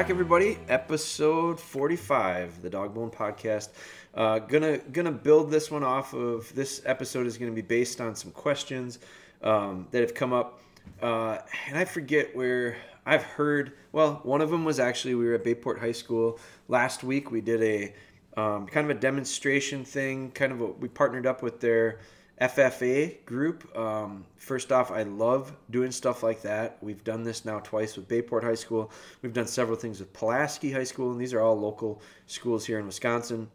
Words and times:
Back, 0.00 0.08
everybody. 0.08 0.56
Episode 0.70 1.60
forty-five, 1.60 2.62
the 2.62 2.70
Dog 2.70 2.94
Bone 2.94 3.10
Podcast. 3.10 3.68
Uh, 4.14 4.38
gonna 4.38 4.78
gonna 4.78 5.12
build 5.12 5.50
this 5.50 5.70
one 5.70 5.84
off 5.84 6.14
of 6.14 6.50
this 6.54 6.80
episode 6.86 7.26
is 7.26 7.36
gonna 7.36 7.52
be 7.52 7.60
based 7.60 8.00
on 8.00 8.14
some 8.14 8.30
questions 8.30 8.98
um, 9.42 9.86
that 9.90 10.00
have 10.00 10.14
come 10.14 10.32
up, 10.32 10.62
uh, 11.02 11.36
and 11.68 11.76
I 11.76 11.84
forget 11.84 12.34
where 12.34 12.78
I've 13.04 13.24
heard. 13.24 13.74
Well, 13.92 14.20
one 14.22 14.40
of 14.40 14.48
them 14.48 14.64
was 14.64 14.80
actually 14.80 15.16
we 15.16 15.26
were 15.26 15.34
at 15.34 15.44
Bayport 15.44 15.78
High 15.78 15.92
School 15.92 16.40
last 16.66 17.04
week. 17.04 17.30
We 17.30 17.42
did 17.42 17.62
a 17.62 17.94
um, 18.40 18.68
kind 18.68 18.90
of 18.90 18.96
a 18.96 18.98
demonstration 18.98 19.84
thing. 19.84 20.30
Kind 20.30 20.52
of 20.52 20.62
a, 20.62 20.66
we 20.66 20.88
partnered 20.88 21.26
up 21.26 21.42
with 21.42 21.60
their 21.60 21.98
FFA 22.40 23.22
group. 23.26 23.76
Um, 23.76 24.24
first 24.36 24.72
off, 24.72 24.90
I 24.90 25.02
love 25.02 25.52
doing 25.70 25.92
stuff 25.92 26.22
like 26.22 26.40
that. 26.42 26.78
We've 26.80 27.04
done 27.04 27.22
this 27.22 27.44
now 27.44 27.60
twice 27.60 27.96
with 27.96 28.08
Bayport 28.08 28.42
High 28.42 28.54
School. 28.54 28.90
We've 29.20 29.32
done 29.32 29.46
several 29.46 29.76
things 29.76 30.00
with 30.00 30.12
Pulaski 30.14 30.72
High 30.72 30.84
School, 30.84 31.12
and 31.12 31.20
these 31.20 31.34
are 31.34 31.40
all 31.40 31.58
local 31.58 32.00
schools 32.26 32.64
here 32.64 32.78
in 32.78 32.86
Wisconsin. 32.86 33.50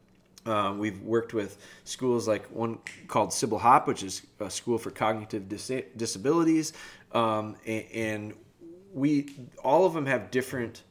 Um, 0.45 0.77
we've 0.77 1.01
worked 1.01 1.33
with 1.33 1.57
schools 1.85 2.27
like 2.27 2.45
one 2.47 2.77
called 3.07 3.29
Syble 3.29 3.59
Hopp, 3.59 3.87
which 3.87 4.03
is 4.03 4.21
a 4.39 4.51
school 4.51 4.77
for 4.77 4.91
cognitive 4.91 5.49
dis- 5.49 5.83
disabilities, 5.97 6.73
um, 7.13 7.55
and, 7.65 7.85
and, 7.93 8.33
we 8.93 9.27
all 9.61 9.85
of 9.85 9.93
them 9.93 10.05
have 10.05 10.31
different 10.31 10.83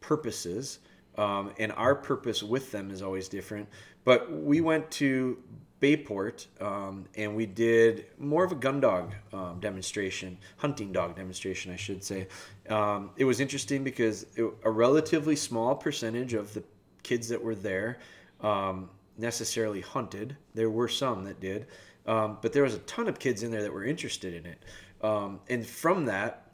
purposes, 0.00 0.78
um, 1.18 1.52
and 1.58 1.70
our 1.72 1.94
purpose 1.94 2.42
with 2.42 2.72
them 2.72 2.90
is 2.90 3.02
always 3.02 3.28
different. 3.28 3.68
But 4.04 4.32
we 4.32 4.62
went 4.62 4.90
to 4.92 5.36
Bayport, 5.82 6.46
um, 6.60 7.06
and 7.16 7.34
we 7.34 7.44
did 7.44 8.06
more 8.16 8.44
of 8.44 8.52
a 8.52 8.54
gun 8.54 8.78
dog 8.78 9.14
um, 9.32 9.58
demonstration, 9.58 10.38
hunting 10.56 10.92
dog 10.92 11.16
demonstration, 11.16 11.72
I 11.72 11.76
should 11.76 12.04
say. 12.04 12.28
Um, 12.70 13.10
it 13.16 13.24
was 13.24 13.40
interesting 13.40 13.82
because 13.82 14.26
it, 14.36 14.44
a 14.62 14.70
relatively 14.70 15.34
small 15.34 15.74
percentage 15.74 16.34
of 16.34 16.54
the 16.54 16.62
kids 17.02 17.28
that 17.30 17.42
were 17.42 17.56
there 17.56 17.98
um, 18.42 18.90
necessarily 19.18 19.80
hunted. 19.80 20.36
There 20.54 20.70
were 20.70 20.86
some 20.86 21.24
that 21.24 21.40
did, 21.40 21.66
um, 22.06 22.38
but 22.40 22.52
there 22.52 22.62
was 22.62 22.74
a 22.74 22.80
ton 22.80 23.08
of 23.08 23.18
kids 23.18 23.42
in 23.42 23.50
there 23.50 23.62
that 23.62 23.72
were 23.72 23.84
interested 23.84 24.34
in 24.34 24.46
it. 24.46 24.62
Um, 25.02 25.40
and 25.50 25.66
from 25.66 26.04
that 26.04 26.46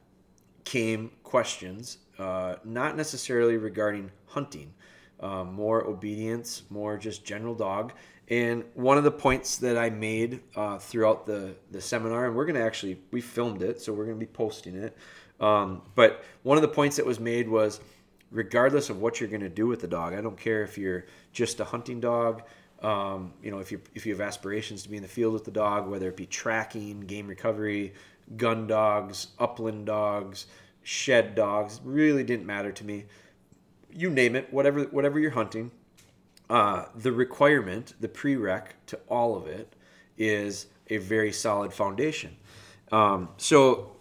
came 0.65 1.11
questions, 1.23 1.99
uh, 2.19 2.55
not 2.65 2.97
necessarily 2.97 3.59
regarding 3.59 4.11
hunting, 4.25 4.73
more 5.21 5.85
obedience, 5.85 6.63
more 6.71 6.97
just 6.97 7.27
general 7.27 7.55
dog. 7.55 7.93
And 8.31 8.65
one 8.75 8.99
of 8.99 9.05
the 9.05 9.11
points 9.11 9.57
that 9.59 9.79
I 9.79 9.89
made 9.89 10.41
uh, 10.55 10.79
throughout 10.79 11.25
the, 11.25 11.55
the 11.71 11.81
seminar, 11.81 12.27
and 12.27 12.37
we're 12.37 12.45
going 12.45 12.57
to 12.57 12.63
actually, 12.63 13.01
we 13.11 13.21
filmed 13.21 13.63
it, 13.63 13.81
so 13.81 13.93
we're 13.93 14.05
going 14.05 14.19
to 14.19 14.27
be 14.27 14.31
posting 14.31 14.75
it. 14.77 14.97
Um, 15.41 15.83
but 15.95 16.25
one 16.43 16.59
of 16.59 16.63
the 16.63 16.69
points 16.69 16.97
that 16.97 17.07
was 17.07 17.19
made 17.19 17.49
was 17.49 17.81
regardless 18.31 18.91
of 18.91 19.01
what 19.01 19.21
you're 19.21 19.31
going 19.31 19.41
to 19.41 19.49
do 19.49 19.67
with 19.67 19.81
the 19.81 19.89
dog, 19.89 20.13
I 20.13 20.21
don't 20.21 20.37
care 20.37 20.63
if 20.63 20.77
you're 20.77 21.07
just 21.33 21.61
a 21.61 21.65
hunting 21.65 22.01
dog, 22.01 22.43
um, 22.83 23.33
you 23.43 23.51
know, 23.51 23.59
if 23.59 23.73
you 23.73 23.81
if 23.95 24.07
you 24.07 24.13
have 24.13 24.21
aspirations 24.21 24.83
to 24.85 24.89
be 24.89 24.97
in 24.97 25.03
the 25.03 25.09
field 25.09 25.33
with 25.33 25.45
the 25.45 25.51
dog, 25.51 25.89
whether 25.89 26.09
it 26.09 26.17
be 26.17 26.27
tracking, 26.27 27.01
game 27.01 27.27
recovery, 27.27 27.95
gun 28.37 28.67
dogs, 28.67 29.29
upland 29.39 29.87
dogs, 29.87 30.47
shed 30.83 31.35
dogs, 31.35 31.81
really 31.83 32.23
didn't 32.23 32.47
matter 32.47 32.71
to 32.71 32.85
me. 32.85 33.07
You 33.91 34.11
name 34.11 34.37
it, 34.37 34.53
whatever 34.53 34.85
whatever 34.85 35.19
you're 35.19 35.33
hunting, 35.33 35.73
uh, 36.51 36.87
the 36.95 37.13
requirement, 37.13 37.95
the 38.01 38.09
prereq 38.09 38.69
to 38.87 38.99
all 39.09 39.37
of 39.37 39.47
it 39.47 39.73
is 40.17 40.67
a 40.89 40.97
very 40.97 41.33
solid 41.33 41.73
foundation. 41.73 42.37
Um, 42.91 43.29
so 43.37 43.93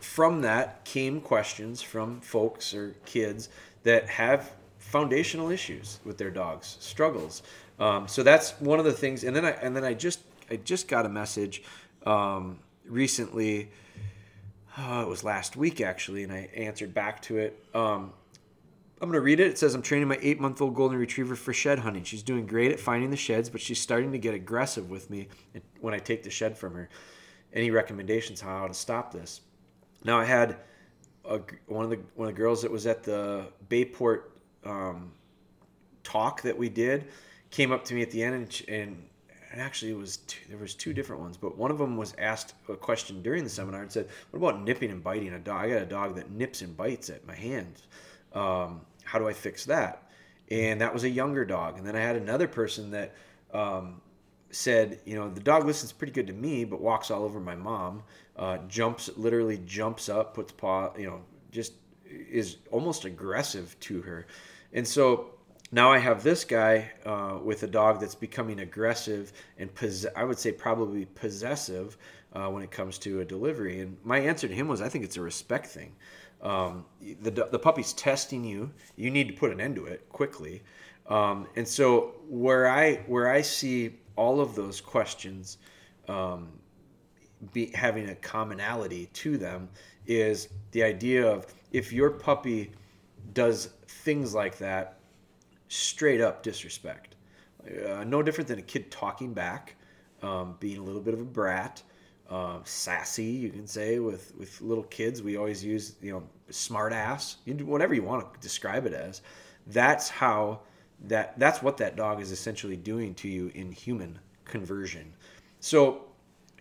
from 0.00 0.42
that 0.42 0.84
came 0.84 1.20
questions 1.20 1.82
from 1.82 2.20
folks 2.20 2.74
or 2.74 2.94
kids 3.04 3.48
that 3.84 4.08
have 4.08 4.52
foundational 4.78 5.50
issues 5.50 6.00
with 6.04 6.18
their 6.18 6.30
dogs, 6.30 6.76
struggles. 6.80 7.42
Um, 7.78 8.08
so 8.08 8.22
that's 8.22 8.52
one 8.60 8.78
of 8.78 8.84
the 8.84 8.92
things. 8.92 9.24
And 9.24 9.34
then 9.34 9.44
I 9.44 9.50
and 9.50 9.74
then 9.76 9.84
I 9.84 9.94
just 9.94 10.20
I 10.50 10.56
just 10.56 10.88
got 10.88 11.06
a 11.06 11.08
message 11.08 11.62
um, 12.04 12.58
recently. 12.86 13.70
Uh, 14.76 15.02
it 15.06 15.08
was 15.08 15.22
last 15.22 15.56
week 15.56 15.80
actually, 15.80 16.24
and 16.24 16.32
I 16.32 16.48
answered 16.54 16.94
back 16.94 17.22
to 17.22 17.38
it. 17.38 17.62
Um, 17.74 18.12
I'm 19.02 19.08
going 19.08 19.18
to 19.18 19.20
read 19.20 19.40
it. 19.40 19.48
It 19.48 19.58
says, 19.58 19.74
I'm 19.74 19.82
training 19.82 20.06
my 20.06 20.18
eight 20.22 20.38
month 20.38 20.62
old 20.62 20.76
golden 20.76 20.96
retriever 20.96 21.34
for 21.34 21.52
shed 21.52 21.80
hunting. 21.80 22.04
She's 22.04 22.22
doing 22.22 22.46
great 22.46 22.70
at 22.70 22.78
finding 22.78 23.10
the 23.10 23.16
sheds, 23.16 23.50
but 23.50 23.60
she's 23.60 23.80
starting 23.80 24.12
to 24.12 24.18
get 24.18 24.32
aggressive 24.32 24.88
with 24.90 25.10
me 25.10 25.26
when 25.80 25.92
I 25.92 25.98
take 25.98 26.22
the 26.22 26.30
shed 26.30 26.56
from 26.56 26.74
her. 26.74 26.88
Any 27.52 27.72
recommendations 27.72 28.40
how 28.40 28.68
to 28.68 28.72
stop 28.72 29.12
this? 29.12 29.40
Now, 30.04 30.20
I 30.20 30.24
had 30.24 30.56
a, 31.24 31.40
one 31.66 31.82
of 31.84 31.90
the 31.90 31.98
one 32.14 32.28
of 32.28 32.34
the 32.34 32.40
girls 32.40 32.62
that 32.62 32.70
was 32.70 32.86
at 32.86 33.02
the 33.02 33.46
Bayport 33.68 34.38
um, 34.64 35.10
talk 36.04 36.42
that 36.42 36.56
we 36.56 36.68
did 36.68 37.08
came 37.50 37.72
up 37.72 37.84
to 37.86 37.94
me 37.94 38.02
at 38.02 38.10
the 38.12 38.22
end 38.22 38.62
and, 38.68 39.02
and 39.50 39.60
actually 39.60 39.90
it 39.90 39.98
was 39.98 40.18
two, 40.18 40.38
there 40.48 40.58
was 40.58 40.76
two 40.76 40.92
different 40.92 41.20
ones, 41.20 41.36
but 41.36 41.58
one 41.58 41.72
of 41.72 41.78
them 41.78 41.96
was 41.96 42.14
asked 42.18 42.54
a 42.68 42.76
question 42.76 43.20
during 43.20 43.42
the 43.42 43.50
seminar 43.50 43.82
and 43.82 43.90
said, 43.90 44.08
"What 44.30 44.38
about 44.38 44.62
nipping 44.62 44.92
and 44.92 45.02
biting 45.02 45.32
a 45.32 45.40
dog? 45.40 45.64
I 45.64 45.68
got 45.70 45.82
a 45.82 45.86
dog 45.86 46.14
that 46.14 46.30
nips 46.30 46.62
and 46.62 46.76
bites 46.76 47.10
at 47.10 47.26
my 47.26 47.34
hands." 47.34 47.82
Um, 48.32 48.80
how 49.12 49.18
do 49.18 49.28
I 49.28 49.34
fix 49.34 49.66
that? 49.66 50.08
And 50.50 50.80
that 50.80 50.94
was 50.94 51.04
a 51.04 51.08
younger 51.10 51.44
dog. 51.44 51.76
And 51.76 51.86
then 51.86 51.94
I 51.94 52.00
had 52.00 52.16
another 52.16 52.48
person 52.48 52.90
that 52.92 53.14
um, 53.52 54.00
said, 54.50 55.00
you 55.04 55.14
know, 55.14 55.28
the 55.28 55.40
dog 55.40 55.66
listens 55.66 55.92
pretty 55.92 56.14
good 56.14 56.26
to 56.28 56.32
me, 56.32 56.64
but 56.64 56.80
walks 56.80 57.10
all 57.10 57.22
over 57.22 57.38
my 57.38 57.54
mom, 57.54 58.04
uh, 58.38 58.56
jumps, 58.68 59.10
literally 59.18 59.60
jumps 59.66 60.08
up, 60.08 60.32
puts 60.32 60.50
paw, 60.52 60.96
you 60.96 61.04
know, 61.04 61.20
just 61.50 61.74
is 62.06 62.56
almost 62.70 63.04
aggressive 63.04 63.78
to 63.80 64.00
her. 64.00 64.26
And 64.72 64.88
so 64.88 65.32
now 65.72 65.92
I 65.92 65.98
have 65.98 66.22
this 66.22 66.42
guy 66.42 66.90
uh, 67.04 67.38
with 67.44 67.64
a 67.64 67.66
dog 67.66 68.00
that's 68.00 68.14
becoming 68.14 68.60
aggressive 68.60 69.34
and 69.58 69.74
pos- 69.74 70.06
I 70.16 70.24
would 70.24 70.38
say 70.38 70.52
probably 70.52 71.04
possessive 71.04 71.98
uh, 72.32 72.48
when 72.48 72.62
it 72.62 72.70
comes 72.70 72.96
to 73.00 73.20
a 73.20 73.26
delivery. 73.26 73.80
And 73.80 73.98
my 74.04 74.20
answer 74.20 74.48
to 74.48 74.54
him 74.54 74.68
was, 74.68 74.80
I 74.80 74.88
think 74.88 75.04
it's 75.04 75.18
a 75.18 75.20
respect 75.20 75.66
thing. 75.66 75.92
Um, 76.42 76.84
the, 77.00 77.30
the 77.30 77.58
puppy's 77.58 77.92
testing 77.92 78.44
you. 78.44 78.70
You 78.96 79.10
need 79.10 79.28
to 79.28 79.34
put 79.34 79.52
an 79.52 79.60
end 79.60 79.76
to 79.76 79.86
it 79.86 80.08
quickly. 80.08 80.62
Um, 81.08 81.46
and 81.56 81.66
so 81.66 82.14
where 82.28 82.68
I 82.68 82.96
where 83.06 83.28
I 83.30 83.42
see 83.42 83.98
all 84.16 84.40
of 84.40 84.54
those 84.54 84.80
questions 84.80 85.58
um, 86.08 86.48
be, 87.52 87.66
having 87.74 88.08
a 88.08 88.14
commonality 88.16 89.06
to 89.14 89.36
them 89.36 89.68
is 90.06 90.48
the 90.72 90.82
idea 90.82 91.26
of 91.26 91.46
if 91.72 91.92
your 91.92 92.10
puppy 92.10 92.72
does 93.34 93.70
things 93.86 94.34
like 94.34 94.58
that, 94.58 94.98
straight 95.68 96.20
up 96.20 96.42
disrespect. 96.42 97.16
Uh, 97.66 98.04
no 98.04 98.22
different 98.22 98.48
than 98.48 98.58
a 98.58 98.62
kid 98.62 98.90
talking 98.90 99.32
back, 99.32 99.76
um, 100.22 100.56
being 100.60 100.78
a 100.78 100.82
little 100.82 101.00
bit 101.00 101.14
of 101.14 101.20
a 101.20 101.24
brat, 101.24 101.82
uh, 102.30 102.58
sassy, 102.64 103.24
you 103.24 103.50
can 103.50 103.66
say, 103.66 103.98
with, 103.98 104.34
with 104.38 104.60
little 104.60 104.84
kids. 104.84 105.22
We 105.22 105.36
always 105.36 105.64
use, 105.64 105.96
you 106.00 106.12
know, 106.12 106.22
smart 106.50 106.92
ass, 106.92 107.36
you 107.44 107.54
do 107.54 107.66
whatever 107.66 107.94
you 107.94 108.02
want 108.02 108.32
to 108.32 108.40
describe 108.40 108.86
it 108.86 108.92
as. 108.92 109.22
That's 109.66 110.08
how 110.08 110.60
that, 111.04 111.38
that's 111.38 111.62
what 111.62 111.76
that 111.78 111.96
dog 111.96 112.20
is 112.20 112.30
essentially 112.30 112.76
doing 112.76 113.14
to 113.16 113.28
you 113.28 113.50
in 113.54 113.72
human 113.72 114.18
conversion. 114.44 115.12
So 115.60 116.04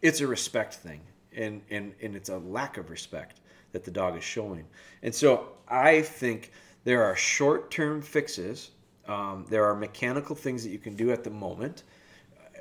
it's 0.02 0.22
a 0.22 0.28
respect 0.28 0.76
thing 0.76 1.02
and, 1.36 1.62
and, 1.70 1.94
and 2.02 2.16
it's 2.16 2.30
a 2.30 2.38
lack 2.38 2.78
of 2.78 2.90
respect 2.90 3.40
that 3.72 3.84
the 3.84 3.92
dog 3.92 4.18
is 4.18 4.24
showing. 4.24 4.66
And 5.04 5.14
so 5.14 5.50
I 5.68 6.02
think 6.02 6.52
there 6.84 7.04
are 7.04 7.16
short 7.16 7.72
term 7.72 8.02
fixes, 8.02 8.72
um, 9.08 9.46
there 9.50 9.66
are 9.66 9.76
mechanical 9.76 10.36
things 10.36 10.64
that 10.64 10.70
you 10.70 10.80
can 10.80 10.96
do 10.96 11.12
at 11.12 11.24
the 11.24 11.30
moment 11.30 11.84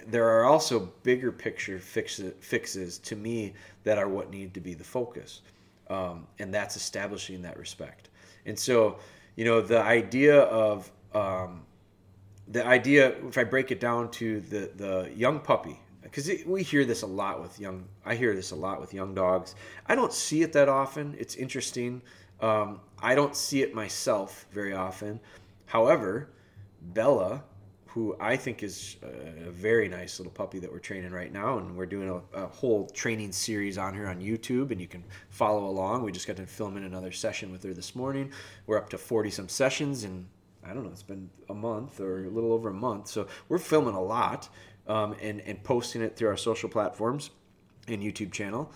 there 0.06 0.28
are 0.28 0.44
also 0.44 0.92
bigger 1.02 1.32
picture 1.32 1.78
fixes, 1.78 2.32
fixes 2.40 2.98
to 2.98 3.16
me 3.16 3.54
that 3.84 3.98
are 3.98 4.08
what 4.08 4.30
need 4.30 4.54
to 4.54 4.60
be 4.60 4.74
the 4.74 4.84
focus, 4.84 5.42
um, 5.88 6.26
and 6.38 6.52
that's 6.52 6.76
establishing 6.76 7.42
that 7.42 7.58
respect. 7.58 8.10
And 8.46 8.58
so, 8.58 8.98
you 9.36 9.44
know, 9.44 9.60
the 9.60 9.80
idea 9.80 10.40
of 10.42 10.90
um, 11.14 11.62
the 12.48 12.66
idea, 12.66 13.14
if 13.26 13.38
I 13.38 13.44
break 13.44 13.70
it 13.70 13.80
down 13.80 14.10
to 14.12 14.40
the 14.40 14.70
the 14.76 15.10
young 15.14 15.40
puppy, 15.40 15.78
because 16.02 16.30
we 16.46 16.62
hear 16.62 16.84
this 16.84 17.02
a 17.02 17.06
lot 17.06 17.40
with 17.40 17.58
young. 17.60 17.84
I 18.04 18.14
hear 18.14 18.34
this 18.34 18.50
a 18.50 18.56
lot 18.56 18.80
with 18.80 18.92
young 18.92 19.14
dogs. 19.14 19.54
I 19.86 19.94
don't 19.94 20.12
see 20.12 20.42
it 20.42 20.52
that 20.54 20.68
often. 20.68 21.14
It's 21.18 21.36
interesting. 21.36 22.02
Um, 22.40 22.80
I 23.02 23.14
don't 23.14 23.36
see 23.36 23.62
it 23.62 23.74
myself 23.74 24.46
very 24.52 24.72
often. 24.72 25.20
However, 25.66 26.30
Bella 26.80 27.44
who 27.94 28.16
I 28.20 28.36
think 28.36 28.62
is 28.62 28.96
a 29.02 29.50
very 29.50 29.88
nice 29.88 30.20
little 30.20 30.32
puppy 30.32 30.60
that 30.60 30.70
we're 30.70 30.78
training 30.78 31.10
right 31.10 31.32
now. 31.32 31.58
And 31.58 31.76
we're 31.76 31.86
doing 31.86 32.08
a, 32.08 32.44
a, 32.44 32.46
whole 32.46 32.86
training 32.86 33.32
series 33.32 33.78
on 33.78 33.94
her 33.94 34.08
on 34.08 34.20
YouTube, 34.20 34.70
and 34.70 34.80
you 34.80 34.86
can 34.86 35.02
follow 35.28 35.66
along. 35.66 36.04
We 36.04 36.12
just 36.12 36.28
got 36.28 36.36
to 36.36 36.46
film 36.46 36.76
in 36.76 36.84
another 36.84 37.10
session 37.10 37.50
with 37.50 37.64
her 37.64 37.74
this 37.74 37.96
morning. 37.96 38.30
We're 38.66 38.78
up 38.78 38.90
to 38.90 38.98
40 38.98 39.30
some 39.30 39.48
sessions, 39.48 40.04
and 40.04 40.28
I 40.64 40.72
don't 40.72 40.84
know, 40.84 40.90
it's 40.90 41.02
been 41.02 41.30
a 41.48 41.54
month 41.54 42.00
or 42.00 42.26
a 42.26 42.30
little 42.30 42.52
over 42.52 42.68
a 42.68 42.74
month. 42.74 43.08
So 43.08 43.26
we're 43.48 43.58
filming 43.58 43.94
a 43.94 44.02
lot 44.02 44.48
um, 44.86 45.16
and, 45.20 45.40
and 45.40 45.62
posting 45.64 46.00
it 46.00 46.16
through 46.16 46.28
our 46.28 46.36
social 46.36 46.68
platforms 46.68 47.30
and 47.88 48.02
YouTube 48.02 48.30
channel. 48.30 48.70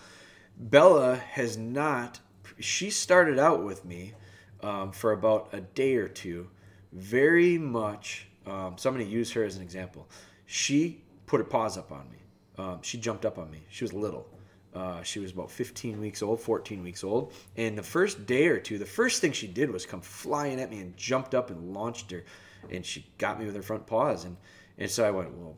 Bella 0.57 1.15
has 1.15 1.57
not, 1.57 2.19
she 2.59 2.89
started 2.89 3.39
out 3.39 3.63
with 3.63 3.85
me 3.85 4.13
um, 4.61 4.91
for 4.91 5.13
about 5.13 5.49
a 5.53 5.61
day 5.61 5.95
or 5.95 6.09
two, 6.09 6.49
very 6.91 7.57
much. 7.57 8.27
Um, 8.47 8.75
so 8.77 8.89
I'm 8.89 8.95
going 8.95 9.05
to 9.05 9.11
use 9.11 9.31
her 9.31 9.43
as 9.43 9.55
an 9.55 9.61
example. 9.61 10.07
She 10.45 11.01
put 11.25 11.39
her 11.39 11.43
paws 11.43 11.77
up 11.77 11.91
on 11.91 12.09
me. 12.11 12.17
Um, 12.57 12.79
she 12.81 12.97
jumped 12.97 13.25
up 13.25 13.37
on 13.37 13.49
me. 13.51 13.63
She 13.69 13.83
was 13.83 13.93
little. 13.93 14.27
Uh, 14.73 15.01
she 15.03 15.19
was 15.19 15.31
about 15.31 15.49
15 15.49 15.99
weeks 16.01 16.21
old, 16.21 16.39
14 16.39 16.83
weeks 16.83 17.03
old. 17.03 17.33
And 17.55 17.77
the 17.77 17.83
first 17.83 18.25
day 18.25 18.47
or 18.47 18.59
two, 18.59 18.77
the 18.77 18.85
first 18.85 19.21
thing 19.21 19.31
she 19.31 19.47
did 19.47 19.71
was 19.71 19.85
come 19.85 20.01
flying 20.01 20.59
at 20.59 20.69
me 20.69 20.79
and 20.79 20.95
jumped 20.97 21.33
up 21.33 21.49
and 21.49 21.73
launched 21.73 22.11
her. 22.11 22.25
And 22.69 22.85
she 22.85 23.05
got 23.17 23.39
me 23.39 23.45
with 23.45 23.55
her 23.55 23.61
front 23.61 23.87
paws. 23.87 24.25
And, 24.25 24.35
and 24.77 24.91
so 24.91 25.05
I 25.05 25.11
went, 25.11 25.33
well, 25.33 25.55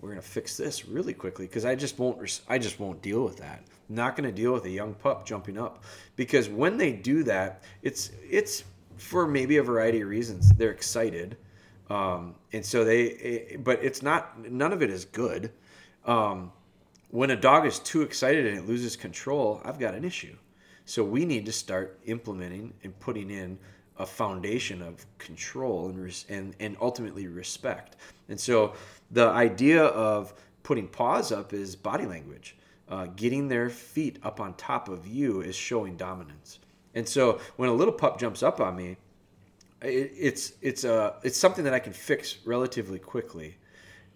we're 0.00 0.10
going 0.10 0.20
to 0.20 0.28
fix 0.28 0.56
this 0.56 0.86
really 0.86 1.14
quickly 1.14 1.46
because 1.46 1.64
I 1.64 1.74
just 1.74 1.98
won't, 1.98 2.40
I 2.48 2.58
just 2.58 2.78
won't 2.80 3.02
deal 3.02 3.24
with 3.24 3.38
that. 3.38 3.62
I'm 3.88 3.94
not 3.94 4.16
going 4.16 4.28
to 4.28 4.34
deal 4.34 4.52
with 4.52 4.64
a 4.66 4.70
young 4.70 4.94
pup 4.94 5.26
jumping 5.26 5.58
up 5.58 5.84
because 6.16 6.48
when 6.48 6.76
they 6.76 6.92
do 6.92 7.24
that, 7.24 7.62
it's, 7.82 8.10
it's 8.22 8.64
for 8.96 9.26
maybe 9.26 9.58
a 9.58 9.62
variety 9.62 10.00
of 10.00 10.08
reasons. 10.08 10.50
They're 10.50 10.70
excited. 10.70 11.36
Um, 11.90 12.34
and 12.52 12.64
so 12.64 12.84
they, 12.84 13.02
it, 13.02 13.64
but 13.64 13.82
it's 13.82 14.02
not, 14.02 14.50
none 14.50 14.72
of 14.72 14.82
it 14.82 14.90
is 14.90 15.04
good. 15.04 15.50
Um, 16.04 16.52
when 17.10 17.30
a 17.30 17.36
dog 17.36 17.66
is 17.66 17.78
too 17.78 18.02
excited 18.02 18.46
and 18.46 18.58
it 18.58 18.66
loses 18.66 18.96
control, 18.96 19.60
I've 19.64 19.78
got 19.78 19.94
an 19.94 20.04
issue. 20.04 20.36
So 20.86 21.04
we 21.04 21.24
need 21.24 21.46
to 21.46 21.52
start 21.52 21.98
implementing 22.06 22.74
and 22.82 22.98
putting 23.00 23.30
in 23.30 23.58
a 23.98 24.06
foundation 24.06 24.82
of 24.82 25.06
control 25.18 25.88
and 25.88 26.24
and 26.28 26.54
and 26.60 26.76
ultimately 26.80 27.28
respect. 27.28 27.96
And 28.28 28.38
so 28.38 28.74
the 29.10 29.28
idea 29.28 29.84
of 29.84 30.34
putting 30.62 30.88
paws 30.88 31.30
up 31.32 31.52
is 31.52 31.76
body 31.76 32.06
language. 32.06 32.56
Uh, 32.88 33.06
getting 33.16 33.48
their 33.48 33.70
feet 33.70 34.18
up 34.22 34.40
on 34.40 34.54
top 34.54 34.88
of 34.88 35.06
you 35.06 35.40
is 35.40 35.56
showing 35.56 35.96
dominance. 35.96 36.58
And 36.94 37.08
so 37.08 37.40
when 37.56 37.68
a 37.70 37.72
little 37.72 37.94
pup 37.94 38.20
jumps 38.20 38.42
up 38.42 38.60
on 38.60 38.76
me, 38.76 38.96
it, 39.84 40.12
it's 40.16 40.52
it's 40.60 40.84
a 40.84 40.94
uh, 40.94 41.14
it's 41.22 41.38
something 41.38 41.64
that 41.64 41.74
I 41.74 41.78
can 41.78 41.92
fix 41.92 42.38
relatively 42.44 42.98
quickly. 42.98 43.56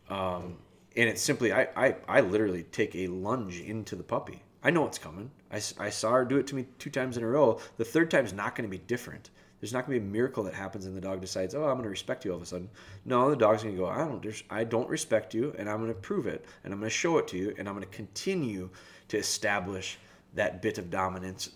Um, 0.08 0.56
and 0.96 1.08
it's 1.08 1.22
simply 1.22 1.52
I, 1.52 1.68
I 1.76 1.96
i 2.08 2.20
literally 2.20 2.64
take 2.64 2.94
a 2.96 3.06
lunge 3.06 3.60
into 3.60 3.96
the 3.96 4.02
puppy. 4.02 4.42
I 4.62 4.70
know 4.70 4.82
what's 4.82 4.98
coming. 4.98 5.30
I, 5.52 5.56
I 5.78 5.90
saw 5.90 6.12
her 6.12 6.24
do 6.24 6.38
it 6.38 6.46
to 6.48 6.56
me 6.56 6.66
two 6.78 6.90
times 6.90 7.16
in 7.16 7.22
a 7.22 7.28
row. 7.28 7.60
The 7.76 7.84
third 7.84 8.10
time's 8.10 8.32
not 8.32 8.56
going 8.56 8.68
to 8.68 8.70
be 8.70 8.82
different. 8.84 9.30
There's 9.60 9.72
not 9.72 9.86
going 9.86 9.98
to 9.98 10.00
be 10.00 10.08
a 10.08 10.12
miracle 10.12 10.44
that 10.44 10.54
happens 10.54 10.86
and 10.86 10.96
the 10.96 11.00
dog 11.00 11.20
decides 11.20 11.54
oh 11.54 11.64
i'm 11.64 11.74
going 11.74 11.82
to 11.82 11.88
respect 11.88 12.24
you 12.24 12.30
all 12.30 12.36
of 12.36 12.42
a 12.42 12.46
sudden. 12.46 12.68
No 13.04 13.30
the 13.30 13.36
dog's 13.36 13.62
going 13.62 13.74
to 13.74 13.80
go 13.80 13.88
i 13.88 13.98
don't 13.98 14.42
i 14.50 14.64
don't 14.64 14.88
respect 14.88 15.34
you 15.34 15.54
and 15.58 15.68
i'm 15.68 15.78
going 15.78 15.92
to 15.92 16.00
prove 16.00 16.26
it 16.26 16.44
and 16.62 16.72
i'm 16.72 16.78
going 16.78 16.90
to 16.90 16.96
show 16.96 17.18
it 17.18 17.26
to 17.28 17.36
you 17.36 17.54
and 17.58 17.68
i'm 17.68 17.74
going 17.74 17.88
to 17.88 17.96
continue 17.96 18.70
to 19.08 19.16
establish 19.16 19.98
that 20.34 20.62
bit 20.62 20.78
of 20.78 20.90
dominance 20.90 21.50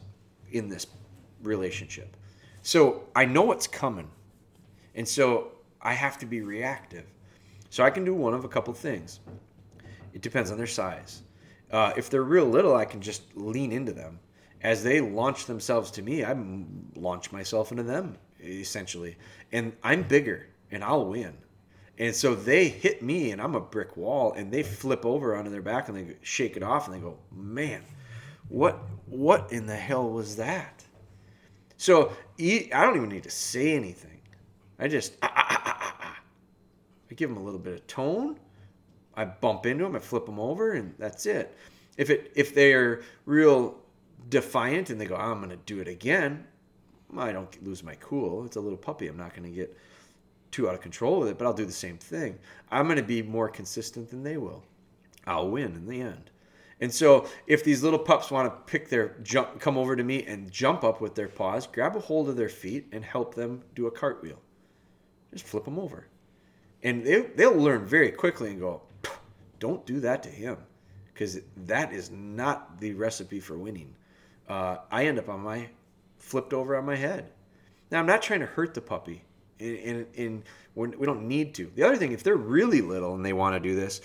in 0.50 0.69
this 0.69 0.87
relationship 1.43 2.17
so 2.62 3.05
i 3.14 3.25
know 3.25 3.43
what's 3.43 3.67
coming 3.67 4.11
and 4.94 5.06
so 5.06 5.53
i 5.81 5.93
have 5.93 6.19
to 6.19 6.26
be 6.26 6.41
reactive 6.41 7.05
so 7.73 7.82
I 7.82 7.88
can 7.88 8.05
do 8.05 8.12
one 8.12 8.35
of 8.35 8.44
a 8.44 8.49
couple 8.49 8.75
things. 8.75 9.20
It 10.12 10.20
depends 10.20 10.50
on 10.50 10.59
their 10.59 10.67
size. 10.67 11.23
Uh, 11.70 11.94
if 11.97 12.11
they're 12.11 12.23
real 12.23 12.44
little, 12.44 12.76
I 12.76 12.85
can 12.85 13.00
just 13.00 13.23
lean 13.35 13.73
into 13.73 13.94
them. 13.94 14.19
As 14.61 14.85
they 14.85 15.00
launch 15.00 15.47
themselves 15.47 15.91
to 15.93 16.03
me, 16.03 16.23
I 16.23 16.37
launch 16.97 17.32
myself 17.32 17.70
into 17.70 17.82
them, 17.82 18.19
essentially. 18.43 19.17
And 19.53 19.73
I'm 19.82 20.03
bigger, 20.03 20.49
and 20.70 20.85
I'll 20.85 21.06
win. 21.06 21.32
And 21.97 22.15
so 22.15 22.35
they 22.35 22.69
hit 22.69 23.03
me, 23.03 23.31
and 23.31 23.41
I'm 23.41 23.55
a 23.55 23.61
brick 23.61 23.97
wall, 23.97 24.35
and 24.35 24.53
they 24.53 24.62
flip 24.62 25.06
over 25.06 25.35
onto 25.35 25.50
their 25.50 25.62
back, 25.62 25.88
and 25.88 25.97
they 25.97 26.17
shake 26.20 26.58
it 26.58 26.62
off, 26.62 26.88
and 26.88 26.94
they 26.94 27.00
go, 27.00 27.17
"Man, 27.35 27.82
what 28.50 28.79
what 29.06 29.50
in 29.50 29.65
the 29.65 29.76
hell 29.76 30.11
was 30.11 30.37
that?" 30.37 30.81
So 31.82 32.12
I 32.38 32.69
don't 32.70 32.94
even 32.94 33.08
need 33.08 33.25
to 33.25 33.31
say 33.31 33.75
anything. 33.75 34.20
I 34.79 34.87
just 34.87 35.17
ah, 35.20 35.32
ah, 35.34 35.96
ah, 36.00 36.20
I 37.11 37.14
give 37.14 37.29
them 37.29 37.37
a 37.37 37.43
little 37.43 37.58
bit 37.58 37.75
of 37.75 37.84
tone. 37.88 38.38
I 39.17 39.25
bump 39.25 39.67
into 39.67 39.82
them, 39.82 39.96
I 39.96 39.99
flip 39.99 40.25
them 40.25 40.38
over, 40.38 40.75
and 40.75 40.94
that's 40.96 41.26
it. 41.26 41.58
If 41.96 42.08
it 42.08 42.31
if 42.37 42.55
they're 42.55 43.02
real 43.26 43.81
defiant 44.29 44.90
and 44.90 45.00
they 45.00 45.06
go, 45.06 45.17
I'm 45.17 45.38
going 45.38 45.50
to 45.50 45.56
do 45.56 45.81
it 45.81 45.88
again, 45.88 46.46
I 47.19 47.32
don't 47.32 47.50
lose 47.64 47.82
my 47.82 47.96
cool. 47.96 48.44
It's 48.44 48.55
a 48.55 48.61
little 48.61 48.79
puppy. 48.79 49.08
I'm 49.08 49.17
not 49.17 49.34
going 49.34 49.50
to 49.50 49.55
get 49.55 49.76
too 50.52 50.69
out 50.69 50.75
of 50.75 50.81
control 50.81 51.19
with 51.19 51.31
it, 51.31 51.37
but 51.37 51.46
I'll 51.46 51.52
do 51.52 51.67
the 51.67 51.73
same 51.73 51.99
thing. 51.99 52.38
I'm 52.70 52.87
going 52.87 52.96
to 52.99 53.02
be 53.02 53.23
more 53.23 53.49
consistent 53.49 54.08
than 54.08 54.23
they 54.23 54.37
will. 54.37 54.62
I'll 55.26 55.50
win 55.50 55.75
in 55.75 55.88
the 55.88 56.00
end. 56.00 56.31
And 56.82 56.93
so, 56.93 57.29
if 57.46 57.62
these 57.62 57.84
little 57.84 57.99
pups 57.99 58.32
want 58.32 58.52
to 58.52 58.70
pick 58.73 58.88
their 58.88 59.14
jump, 59.23 59.61
come 59.61 59.79
over 59.79 59.94
to 59.94 60.02
me 60.02 60.25
and 60.26 60.50
jump 60.50 60.82
up 60.82 61.00
with 61.00 61.14
their 61.14 61.29
paws, 61.29 61.64
grab 61.69 61.94
a 61.94 62.00
hold 62.00 62.29
of 62.29 62.34
their 62.34 62.49
feet 62.49 62.88
and 62.90 63.05
help 63.05 63.37
them 63.37 63.62
do 63.76 63.87
a 63.87 63.90
cartwheel. 63.90 64.40
Just 65.32 65.46
flip 65.46 65.64
them 65.64 65.79
over. 65.79 66.08
And 66.82 67.06
they, 67.06 67.20
they'll 67.20 67.55
learn 67.55 67.87
very 67.87 68.11
quickly 68.11 68.50
and 68.50 68.58
go 68.58 68.82
don't 69.61 69.87
do 69.87 70.00
that 70.00 70.25
to 70.25 70.29
him 70.29 70.56
because 71.14 71.38
that 71.69 71.93
is 71.93 72.11
not 72.11 72.81
the 72.81 72.94
recipe 72.94 73.38
for 73.38 73.56
winning. 73.56 73.94
Uh, 74.49 74.79
i 74.90 75.06
end 75.06 75.20
up 75.20 75.29
on 75.29 75.38
my 75.38 75.69
flipped 76.19 76.52
over 76.52 76.75
on 76.75 76.84
my 76.84 76.96
head. 76.96 77.31
Now 77.93 78.00
i'm 78.00 78.06
not 78.06 78.23
trying 78.23 78.40
to 78.40 78.46
hurt 78.46 78.75
the 78.75 78.81
puppy 78.81 79.23
and, 79.61 80.05
and, 80.17 80.43
we 80.75 81.06
don't 81.06 81.29
need 81.29 81.55
to. 81.55 81.70
The 81.76 81.84
other 81.84 81.96
thing 81.96 82.11
if 82.11 82.25
they're 82.25 82.34
really 82.34 82.81
little 82.81 83.14
and 83.14 83.25
they 83.25 83.32
want 83.32 83.55
to 83.55 83.61
do 83.61 83.76
this 83.76 84.00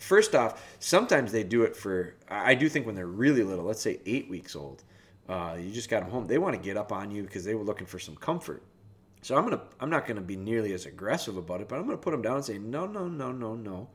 first 0.00 0.34
off 0.34 0.76
sometimes 0.80 1.30
they 1.30 1.44
do 1.44 1.62
it 1.62 1.76
for 1.76 2.14
i 2.28 2.54
do 2.54 2.68
think 2.68 2.86
when 2.86 2.94
they're 2.94 3.06
really 3.06 3.44
little 3.44 3.64
let's 3.64 3.80
say 3.80 4.00
eight 4.06 4.28
weeks 4.28 4.56
old 4.56 4.82
uh, 5.28 5.56
you 5.56 5.70
just 5.70 5.88
got 5.88 6.00
them 6.00 6.10
home 6.10 6.26
they 6.26 6.38
want 6.38 6.56
to 6.56 6.60
get 6.60 6.76
up 6.76 6.90
on 6.90 7.10
you 7.10 7.22
because 7.22 7.44
they 7.44 7.54
were 7.54 7.62
looking 7.62 7.86
for 7.86 8.00
some 8.00 8.16
comfort 8.16 8.62
so 9.22 9.36
I'm 9.36 9.44
gonna 9.44 9.60
I'm 9.78 9.90
not 9.90 10.06
gonna 10.06 10.20
be 10.20 10.36
nearly 10.36 10.72
as 10.72 10.86
aggressive 10.86 11.36
about 11.36 11.60
it, 11.60 11.68
but 11.68 11.78
I'm 11.78 11.84
gonna 11.84 11.98
put 11.98 12.12
them 12.12 12.22
down 12.22 12.36
and 12.36 12.44
say 12.44 12.58
no, 12.58 12.86
no, 12.86 13.06
no, 13.06 13.32
no, 13.32 13.54
no. 13.54 13.88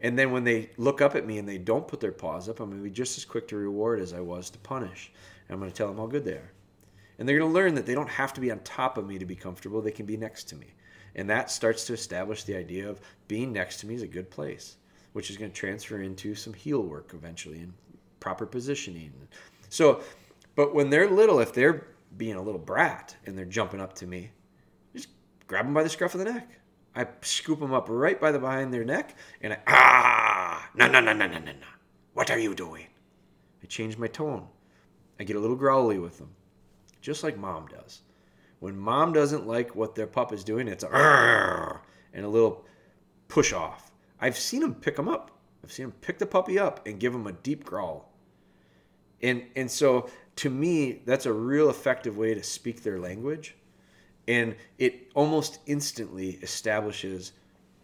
And 0.00 0.18
then 0.18 0.32
when 0.32 0.44
they 0.44 0.70
look 0.78 1.00
up 1.00 1.14
at 1.14 1.26
me 1.26 1.38
and 1.38 1.48
they 1.48 1.58
don't 1.58 1.86
put 1.86 2.00
their 2.00 2.12
paws 2.12 2.48
up, 2.48 2.60
I'm 2.60 2.70
gonna 2.70 2.82
be 2.82 2.90
just 2.90 3.18
as 3.18 3.24
quick 3.24 3.46
to 3.48 3.56
reward 3.56 4.00
as 4.00 4.12
I 4.12 4.20
was 4.20 4.50
to 4.50 4.58
punish. 4.58 5.12
And 5.48 5.54
I'm 5.54 5.60
gonna 5.60 5.72
tell 5.72 5.88
them 5.88 5.98
how 5.98 6.06
good 6.06 6.24
they 6.24 6.32
are. 6.32 6.52
And 7.18 7.28
they're 7.28 7.38
gonna 7.38 7.52
learn 7.52 7.74
that 7.74 7.86
they 7.86 7.94
don't 7.94 8.08
have 8.08 8.32
to 8.34 8.40
be 8.40 8.50
on 8.50 8.60
top 8.60 8.96
of 8.96 9.06
me 9.06 9.18
to 9.18 9.26
be 9.26 9.36
comfortable. 9.36 9.82
They 9.82 9.90
can 9.90 10.06
be 10.06 10.16
next 10.16 10.44
to 10.44 10.56
me. 10.56 10.68
And 11.14 11.28
that 11.28 11.50
starts 11.50 11.84
to 11.86 11.92
establish 11.92 12.44
the 12.44 12.56
idea 12.56 12.88
of 12.88 13.00
being 13.28 13.52
next 13.52 13.80
to 13.80 13.86
me 13.86 13.94
is 13.94 14.02
a 14.02 14.08
good 14.08 14.30
place, 14.30 14.76
which 15.12 15.30
is 15.30 15.36
going 15.36 15.50
to 15.50 15.56
transfer 15.56 16.00
into 16.00 16.34
some 16.34 16.52
heel 16.52 16.82
work 16.82 17.12
eventually 17.14 17.60
and 17.60 17.72
proper 18.20 18.46
positioning. 18.46 19.12
So, 19.68 20.00
but 20.54 20.74
when 20.74 20.90
they're 20.90 21.08
little, 21.08 21.40
if 21.40 21.52
they're 21.52 21.86
being 22.16 22.36
a 22.36 22.42
little 22.42 22.60
brat 22.60 23.16
and 23.26 23.36
they're 23.36 23.44
jumping 23.44 23.80
up 23.80 23.94
to 23.94 24.06
me, 24.06 24.30
just 24.94 25.08
grab 25.46 25.64
them 25.64 25.74
by 25.74 25.82
the 25.82 25.88
scruff 25.88 26.14
of 26.14 26.18
the 26.18 26.32
neck. 26.32 26.48
I 26.94 27.06
scoop 27.22 27.58
them 27.58 27.72
up 27.72 27.86
right 27.88 28.20
by 28.20 28.32
the 28.32 28.38
behind 28.38 28.72
their 28.72 28.84
neck, 28.84 29.16
and 29.40 29.54
I 29.54 29.58
ah 29.66 30.70
no 30.74 30.88
no 30.88 31.00
no 31.00 31.12
no 31.12 31.26
no 31.26 31.38
no 31.38 31.52
no. 31.52 31.66
What 32.12 32.30
are 32.30 32.38
you 32.38 32.54
doing? 32.54 32.86
I 33.62 33.66
change 33.66 33.96
my 33.96 34.08
tone. 34.08 34.46
I 35.18 35.24
get 35.24 35.36
a 35.36 35.40
little 35.40 35.56
growly 35.56 35.98
with 35.98 36.18
them, 36.18 36.34
just 37.00 37.22
like 37.22 37.38
mom 37.38 37.68
does. 37.68 38.02
When 38.58 38.76
mom 38.76 39.12
doesn't 39.12 39.46
like 39.46 39.74
what 39.74 39.94
their 39.94 40.06
pup 40.06 40.32
is 40.32 40.44
doing, 40.44 40.68
it's 40.68 40.84
a 40.84 41.80
and 42.12 42.24
a 42.24 42.28
little 42.28 42.66
push 43.28 43.52
off. 43.52 43.91
I've 44.22 44.38
seen 44.38 44.60
them 44.60 44.74
pick 44.74 44.96
them 44.96 45.08
up. 45.08 45.30
I've 45.62 45.72
seen 45.72 45.86
them 45.86 45.94
pick 46.00 46.18
the 46.18 46.26
puppy 46.26 46.58
up 46.58 46.86
and 46.86 46.98
give 46.98 47.12
them 47.12 47.26
a 47.26 47.32
deep 47.32 47.64
growl. 47.64 48.08
And 49.22 49.42
and 49.54 49.70
so 49.70 50.08
to 50.36 50.48
me, 50.48 51.02
that's 51.04 51.26
a 51.26 51.32
real 51.32 51.68
effective 51.68 52.16
way 52.16 52.32
to 52.32 52.42
speak 52.42 52.82
their 52.82 52.98
language 52.98 53.54
and 54.28 54.54
it 54.78 55.10
almost 55.14 55.58
instantly 55.66 56.38
establishes 56.42 57.32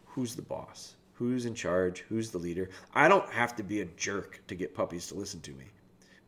who's 0.06 0.34
the 0.34 0.42
boss 0.42 0.94
who's 1.14 1.46
in 1.46 1.54
charge 1.54 2.00
who's 2.08 2.30
the 2.30 2.38
leader 2.38 2.70
i 2.94 3.08
don't 3.08 3.28
have 3.30 3.56
to 3.56 3.62
be 3.62 3.80
a 3.80 3.84
jerk 3.96 4.40
to 4.46 4.54
get 4.54 4.74
puppies 4.74 5.08
to 5.08 5.14
listen 5.14 5.40
to 5.40 5.50
me 5.52 5.64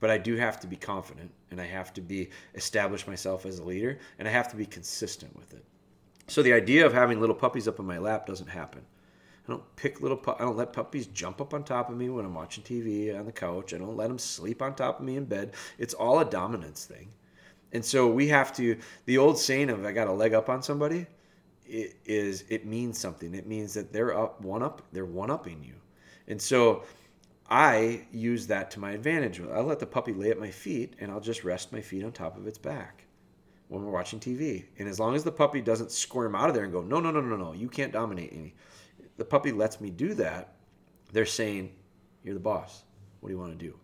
but 0.00 0.11
i 0.11 0.19
do 0.19 0.37
have 0.37 0.59
to 0.59 0.67
be 0.67 0.76
confident 0.76 1.31
and 1.50 1.61
i 1.61 1.64
have 1.64 1.93
to 1.93 2.00
be 2.00 2.29
establish 2.55 3.07
myself 3.07 3.47
as 3.47 3.59
a 3.59 3.64
leader 3.64 3.99
and 4.19 4.26
i 4.26 4.31
have 4.31 4.49
to 4.49 4.57
be 4.57 4.67
consistent 4.67 5.35
with 5.37 5.52
it 5.55 5.64
so 6.26 6.43
the 6.43 6.52
idea 6.52 6.85
of 6.85 6.93
having 6.93 7.21
little 7.21 7.35
puppies 7.35 7.69
up 7.69 7.79
in 7.79 7.87
my 7.87 7.99
lap 7.99 8.26
doesn't 8.26 8.49
happen 8.49 8.83
I 9.50 9.54
don't 9.54 9.76
pick 9.76 10.00
little. 10.00 10.16
Pu- 10.16 10.37
I 10.38 10.42
don't 10.42 10.57
let 10.57 10.73
puppies 10.73 11.09
jump 11.09 11.40
up 11.40 11.54
on 11.54 11.64
top 11.64 11.90
of 11.90 11.97
me 11.97 12.09
when 12.09 12.25
I'm 12.25 12.35
watching 12.35 12.62
TV 12.62 13.19
on 13.19 13.26
the 13.26 13.33
couch. 13.33 13.75
I 13.75 13.78
don't 13.78 13.97
let 13.97 14.07
them 14.07 14.19
sleep 14.19 14.62
on 14.62 14.76
top 14.76 15.00
of 15.00 15.04
me 15.04 15.16
in 15.16 15.25
bed. 15.25 15.54
It's 15.76 15.92
all 15.92 16.21
a 16.21 16.25
dominance 16.25 16.85
thing. 16.85 17.09
And 17.73 17.85
so 17.85 18.07
we 18.07 18.28
have 18.28 18.54
to, 18.57 18.78
the 19.07 19.19
old 19.19 19.38
saying 19.38 19.71
of 19.71 19.85
I 19.85 19.90
got 19.90 20.07
a 20.07 20.12
leg 20.12 20.35
up 20.35 20.49
on 20.49 20.62
somebody, 20.62 21.07
it 21.66 21.97
is 22.04 22.45
it 22.49 22.64
means 22.64 22.97
something. 22.97 23.35
It 23.35 23.49
means 23.49 23.75
that 23.75 23.92
they're 23.92 24.16
up 24.16 24.40
one 24.40 24.62
up, 24.62 24.83
they're 24.92 25.04
one 25.04 25.30
upping 25.33 25.64
you. 25.64 25.75
And 26.28 26.40
so 26.40 26.85
I 27.49 28.07
use 28.12 28.47
that 28.47 28.71
to 28.73 28.80
my 28.80 28.92
advantage. 28.92 29.40
I'll 29.40 29.64
let 29.64 29.80
the 29.80 29.87
puppy 29.87 30.12
lay 30.12 30.30
at 30.30 30.38
my 30.38 30.50
feet 30.52 30.95
and 31.00 31.11
I'll 31.11 31.21
just 31.21 31.42
rest 31.42 31.73
my 31.73 31.80
feet 31.80 32.04
on 32.04 32.12
top 32.12 32.37
of 32.37 32.47
its 32.47 32.59
back 32.59 33.04
when 33.66 33.85
we're 33.85 33.90
watching 33.90 34.21
TV. 34.21 34.66
And 34.78 34.88
as 34.88 35.00
long 35.00 35.16
as 35.16 35.25
the 35.25 35.33
puppy 35.33 35.61
doesn't 35.61 35.90
squirm 35.90 36.37
out 36.37 36.49
of 36.49 36.54
there 36.54 36.64
and 36.64 36.73
go, 36.73 36.83
no, 36.83 37.00
no, 37.00 37.11
no, 37.11 37.21
no, 37.21 37.37
no, 37.37 37.52
you 37.52 37.69
can't 37.69 37.92
dominate 37.92 38.33
me. 38.33 38.54
The 39.21 39.27
puppy 39.27 39.53
lets 39.53 39.83
me 39.83 39.91
do 39.91 40.15
that. 40.15 40.55
They're 41.12 41.27
saying, 41.27 41.73
you're 42.25 42.33
the 42.33 42.41
boss. 42.41 42.85
What 43.21 43.29
do 43.29 43.35
you 43.35 43.39
want 43.39 43.53
to 43.53 43.67
do? 43.67 43.79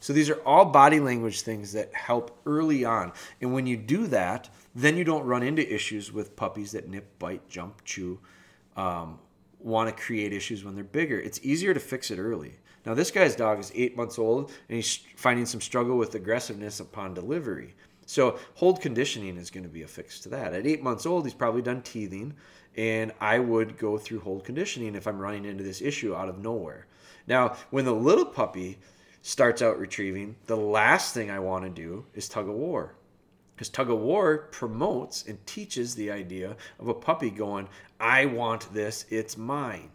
So 0.00 0.12
these 0.12 0.28
are 0.28 0.40
all 0.44 0.64
body 0.64 0.98
language 0.98 1.42
things 1.42 1.74
that 1.74 1.94
help 1.94 2.36
early 2.44 2.84
on. 2.84 3.12
And 3.40 3.54
when 3.54 3.68
you 3.68 3.76
do 3.76 4.08
that, 4.08 4.48
then 4.74 4.96
you 4.96 5.04
don't 5.04 5.24
run 5.26 5.44
into 5.44 5.62
issues 5.72 6.12
with 6.12 6.34
puppies 6.34 6.72
that 6.72 6.88
nip, 6.88 7.20
bite, 7.20 7.48
jump, 7.48 7.84
chew, 7.84 8.18
um, 8.76 9.20
want 9.60 9.96
to 9.96 10.02
create 10.02 10.32
issues 10.32 10.64
when 10.64 10.74
they're 10.74 10.82
bigger. 10.82 11.20
It's 11.20 11.38
easier 11.44 11.72
to 11.72 11.78
fix 11.78 12.10
it 12.10 12.18
early. 12.18 12.56
Now, 12.84 12.94
this 12.94 13.12
guy's 13.12 13.36
dog 13.36 13.60
is 13.60 13.70
eight 13.76 13.96
months 13.96 14.18
old 14.18 14.50
and 14.68 14.74
he's 14.74 15.04
finding 15.14 15.46
some 15.46 15.60
struggle 15.60 15.96
with 15.96 16.16
aggressiveness 16.16 16.80
upon 16.80 17.14
delivery. 17.14 17.76
So, 18.06 18.38
hold 18.54 18.80
conditioning 18.80 19.36
is 19.36 19.50
going 19.50 19.64
to 19.64 19.70
be 19.70 19.82
a 19.82 19.88
fix 19.88 20.20
to 20.20 20.28
that. 20.30 20.52
At 20.52 20.66
eight 20.66 20.82
months 20.82 21.06
old, 21.06 21.24
he's 21.24 21.34
probably 21.34 21.62
done 21.62 21.82
teething, 21.82 22.34
and 22.76 23.12
I 23.20 23.38
would 23.38 23.78
go 23.78 23.96
through 23.96 24.20
hold 24.20 24.44
conditioning 24.44 24.94
if 24.94 25.06
I'm 25.06 25.18
running 25.18 25.44
into 25.44 25.64
this 25.64 25.80
issue 25.80 26.14
out 26.14 26.28
of 26.28 26.38
nowhere. 26.38 26.86
Now, 27.26 27.56
when 27.70 27.84
the 27.84 27.94
little 27.94 28.26
puppy 28.26 28.78
starts 29.22 29.62
out 29.62 29.78
retrieving, 29.78 30.36
the 30.46 30.56
last 30.56 31.14
thing 31.14 31.30
I 31.30 31.38
want 31.38 31.64
to 31.64 31.70
do 31.70 32.04
is 32.14 32.28
tug 32.28 32.48
of 32.48 32.54
war. 32.54 32.94
Because 33.54 33.68
tug 33.68 33.88
of 33.88 34.00
war 34.00 34.48
promotes 34.50 35.24
and 35.26 35.44
teaches 35.46 35.94
the 35.94 36.10
idea 36.10 36.56
of 36.80 36.88
a 36.88 36.94
puppy 36.94 37.30
going, 37.30 37.68
I 38.00 38.26
want 38.26 38.72
this, 38.74 39.06
it's 39.10 39.38
mine. 39.38 39.90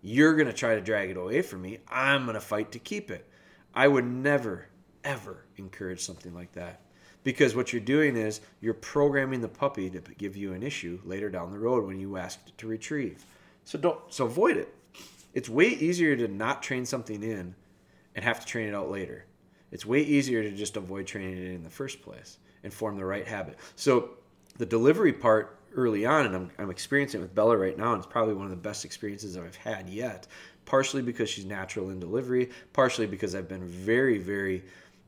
You're 0.00 0.34
going 0.34 0.46
to 0.46 0.52
try 0.52 0.74
to 0.74 0.80
drag 0.80 1.10
it 1.10 1.16
away 1.16 1.42
from 1.42 1.62
me. 1.62 1.78
I'm 1.88 2.24
going 2.24 2.34
to 2.34 2.40
fight 2.40 2.72
to 2.72 2.78
keep 2.78 3.10
it. 3.10 3.28
I 3.74 3.88
would 3.88 4.04
never, 4.04 4.68
ever 5.04 5.44
encourage 5.56 6.00
something 6.00 6.32
like 6.32 6.52
that. 6.52 6.81
Because 7.24 7.54
what 7.54 7.72
you're 7.72 7.80
doing 7.80 8.16
is 8.16 8.40
you're 8.60 8.74
programming 8.74 9.40
the 9.40 9.48
puppy 9.48 9.88
to 9.90 10.00
give 10.18 10.36
you 10.36 10.52
an 10.52 10.62
issue 10.62 11.00
later 11.04 11.30
down 11.30 11.52
the 11.52 11.58
road 11.58 11.86
when 11.86 12.00
you 12.00 12.16
ask 12.16 12.40
it 12.46 12.58
to 12.58 12.66
retrieve. 12.66 13.24
So 13.64 13.78
don't 13.78 14.00
so 14.08 14.26
avoid 14.26 14.56
it. 14.56 14.74
It's 15.34 15.48
way 15.48 15.68
easier 15.68 16.16
to 16.16 16.28
not 16.28 16.62
train 16.62 16.84
something 16.84 17.22
in 17.22 17.54
and 18.14 18.24
have 18.24 18.40
to 18.40 18.46
train 18.46 18.68
it 18.68 18.74
out 18.74 18.90
later. 18.90 19.24
It's 19.70 19.86
way 19.86 20.00
easier 20.00 20.42
to 20.42 20.50
just 20.50 20.76
avoid 20.76 21.06
training 21.06 21.38
it 21.38 21.54
in 21.54 21.62
the 21.62 21.70
first 21.70 22.02
place 22.02 22.38
and 22.62 22.72
form 22.72 22.96
the 22.96 23.04
right 23.04 23.26
habit. 23.26 23.56
So 23.76 24.10
the 24.58 24.66
delivery 24.66 25.12
part 25.12 25.58
early 25.74 26.04
on, 26.04 26.26
and 26.26 26.34
I'm, 26.34 26.50
I'm 26.58 26.70
experiencing 26.70 27.20
it 27.20 27.22
with 27.22 27.34
Bella 27.34 27.56
right 27.56 27.78
now, 27.78 27.94
and 27.94 27.98
it's 28.02 28.12
probably 28.12 28.34
one 28.34 28.44
of 28.44 28.50
the 28.50 28.56
best 28.56 28.84
experiences 28.84 29.36
I've 29.36 29.56
had 29.56 29.88
yet. 29.88 30.26
Partially 30.64 31.02
because 31.02 31.28
she's 31.28 31.44
natural 31.44 31.90
in 31.90 31.98
delivery, 31.98 32.50
partially 32.72 33.06
because 33.06 33.34
I've 33.34 33.48
been 33.48 33.66
very, 33.66 34.18
very 34.18 34.62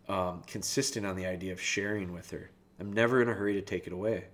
um, 0.08 0.42
consistent 0.46 1.06
on 1.06 1.16
the 1.16 1.26
idea 1.26 1.52
of 1.52 1.60
sharing 1.60 2.12
with 2.12 2.30
her. 2.30 2.50
I'm 2.78 2.92
never 2.92 3.22
in 3.22 3.28
a 3.28 3.34
hurry 3.34 3.54
to 3.54 3.62
take 3.62 3.86
it 3.86 3.92
away. 3.92 4.24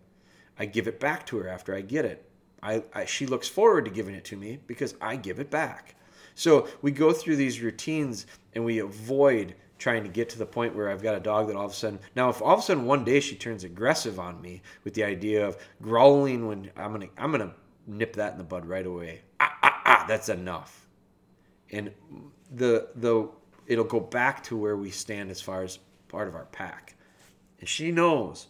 I 0.58 0.66
give 0.66 0.88
it 0.88 1.00
back 1.00 1.26
to 1.26 1.38
her 1.38 1.48
after 1.48 1.74
I 1.74 1.80
get 1.80 2.04
it. 2.04 2.30
I, 2.62 2.82
I, 2.92 3.04
she 3.06 3.26
looks 3.26 3.48
forward 3.48 3.86
to 3.86 3.90
giving 3.90 4.14
it 4.14 4.24
to 4.26 4.36
me 4.36 4.60
because 4.66 4.94
I 5.00 5.16
give 5.16 5.40
it 5.40 5.50
back. 5.50 5.94
So 6.34 6.68
we 6.82 6.90
go 6.90 7.12
through 7.12 7.36
these 7.36 7.60
routines 7.60 8.26
and 8.54 8.64
we 8.64 8.78
avoid 8.78 9.54
trying 9.78 10.02
to 10.02 10.10
get 10.10 10.28
to 10.28 10.38
the 10.38 10.46
point 10.46 10.76
where 10.76 10.90
I've 10.90 11.02
got 11.02 11.14
a 11.14 11.20
dog 11.20 11.48
that 11.48 11.56
all 11.56 11.64
of 11.64 11.72
a 11.72 11.74
sudden 11.74 11.98
now 12.14 12.28
if 12.28 12.42
all 12.42 12.52
of 12.52 12.60
a 12.60 12.62
sudden 12.62 12.84
one 12.84 13.02
day 13.04 13.18
she 13.18 13.34
turns 13.34 13.64
aggressive 13.64 14.20
on 14.20 14.40
me 14.40 14.60
with 14.84 14.92
the 14.92 15.04
idea 15.04 15.46
of 15.46 15.56
growling 15.80 16.46
when 16.46 16.70
I'm 16.76 16.92
gonna 16.92 17.08
I'm 17.16 17.30
gonna 17.30 17.54
nip 17.86 18.14
that 18.14 18.32
in 18.32 18.38
the 18.38 18.44
bud 18.44 18.66
right 18.66 18.84
away. 18.84 19.22
Ah 19.40 19.56
ah 19.62 19.82
ah 19.86 20.04
that's 20.06 20.28
enough. 20.28 20.86
And 21.72 21.92
the 22.50 22.88
the 22.96 23.30
it'll 23.70 23.84
go 23.84 24.00
back 24.00 24.42
to 24.42 24.56
where 24.56 24.76
we 24.76 24.90
stand 24.90 25.30
as 25.30 25.40
far 25.40 25.62
as 25.62 25.78
part 26.08 26.26
of 26.26 26.34
our 26.34 26.46
pack. 26.46 26.96
And 27.60 27.68
she 27.68 27.92
knows 27.92 28.48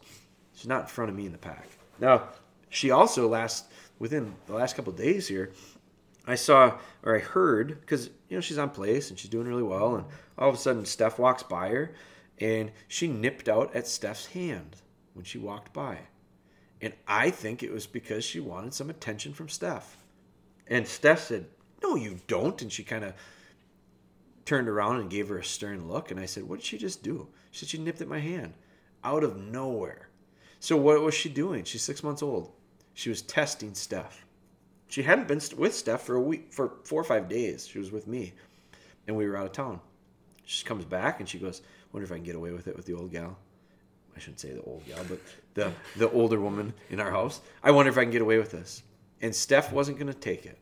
she's 0.55 0.67
not 0.67 0.83
in 0.83 0.87
front 0.87 1.11
of 1.11 1.17
me 1.17 1.27
in 1.27 1.33
the 1.33 1.39
pack. 1.39 1.69
Now, 2.01 2.31
she 2.71 2.91
also 2.91 3.29
last 3.29 3.67
within 3.99 4.35
the 4.47 4.55
last 4.55 4.77
couple 4.77 4.95
days 4.95 5.29
here, 5.29 5.53
I 6.27 6.37
saw 6.37 6.79
or 7.03 7.17
I 7.17 7.19
heard 7.19 7.83
because 7.83 8.07
you 8.31 8.37
know 8.37 8.41
she's 8.41 8.57
on 8.57 8.71
place 8.71 9.11
and 9.11 9.19
she's 9.19 9.31
doing 9.31 9.47
really 9.47 9.63
well, 9.63 9.95
and 9.95 10.07
all 10.39 10.49
of 10.49 10.55
a 10.55 10.59
sudden 10.59 10.87
Steph 10.87 11.19
walks 11.19 11.43
by 11.43 11.69
her, 11.69 11.93
and 12.39 12.71
she 12.89 13.07
nipped 13.07 13.47
out 13.47 13.77
at 13.77 13.87
Steph's 13.87 14.27
hand 14.27 14.77
when 15.13 15.27
she 15.27 15.37
walked 15.37 15.75
by, 15.75 15.99
and 16.81 16.95
I 17.07 17.31
think 17.31 17.63
it 17.63 17.73
was 17.73 17.87
because 17.87 18.25
she 18.25 18.41
wanted 18.41 18.73
some 18.73 18.89
attention 18.89 19.35
from 19.35 19.51
Steph, 19.51 19.99
and 20.67 20.87
Steph 20.87 21.27
said, 21.27 21.47
"No, 21.83 21.97
you 21.97 22.21
don't," 22.27 22.63
and 22.63 22.73
she 22.73 22.85
kind 22.85 23.05
of 23.05 23.15
turned 24.51 24.69
around 24.69 25.01
and 25.01 25.11
gave 25.11 25.29
her 25.29 25.39
a 25.39 25.45
stern 25.45 25.89
look, 25.89 26.11
and 26.11 26.21
I 26.21 26.27
said, 26.27 26.45
"What 26.45 26.59
did 26.59 26.67
she 26.67 26.77
just 26.77 27.03
do?" 27.03 27.29
She 27.51 27.61
said 27.61 27.69
she 27.71 27.79
nipped 27.79 28.03
at 28.03 28.09
my 28.09 28.21
hand 28.21 28.55
out 29.03 29.25
of 29.25 29.37
nowhere. 29.37 30.09
So 30.59 30.77
what 30.77 31.01
was 31.01 31.15
she 31.15 31.31
doing? 31.31 31.65
She's 31.65 31.83
six 31.83 32.03
months 32.03 32.23
old. 32.23 32.53
She 32.93 33.09
was 33.09 33.23
testing 33.23 33.75
Steph 33.75 34.27
she 34.91 35.05
hadn't 35.05 35.29
been 35.29 35.41
with 35.57 35.75
Steph 35.75 36.03
for 36.03 36.17
a 36.17 36.21
week, 36.21 36.53
for 36.53 36.73
four 36.85 37.01
or 37.01 37.05
five 37.05 37.29
days. 37.29 37.67
She 37.67 37.79
was 37.79 37.93
with 37.93 38.09
me, 38.09 38.35
and 39.07 39.17
we 39.17 39.27
were 39.27 39.37
out 39.37 39.47
of 39.47 39.53
town. 39.53 39.81
She 40.45 40.65
comes 40.65 40.85
back 40.85 41.21
and 41.21 41.29
she 41.29 41.39
goes, 41.39 41.63
"Wonder 41.93 42.05
if 42.05 42.11
I 42.11 42.17
can 42.17 42.25
get 42.25 42.35
away 42.35 42.51
with 42.51 42.67
it 42.67 42.77
with 42.77 42.87
the 42.87 42.95
old 42.95 43.13
gal." 43.13 43.39
I 44.17 44.19
shouldn't 44.19 44.41
say 44.41 44.51
the 44.51 44.63
old 44.63 44.85
gal, 44.87 45.05
but 45.09 45.21
the 45.55 45.73
the 45.97 46.11
older 46.11 46.41
woman 46.41 46.75
in 46.91 46.99
our 46.99 47.13
house. 47.13 47.41
I 47.63 47.71
wonder 47.71 47.91
if 47.91 47.97
I 47.97 48.03
can 48.03 48.11
get 48.11 48.21
away 48.21 48.39
with 48.39 48.51
this. 48.51 48.83
And 49.23 49.35
Steph 49.35 49.73
wasn't 49.73 49.99
going 49.99 50.13
to 50.13 50.19
take 50.19 50.45
it. 50.45 50.59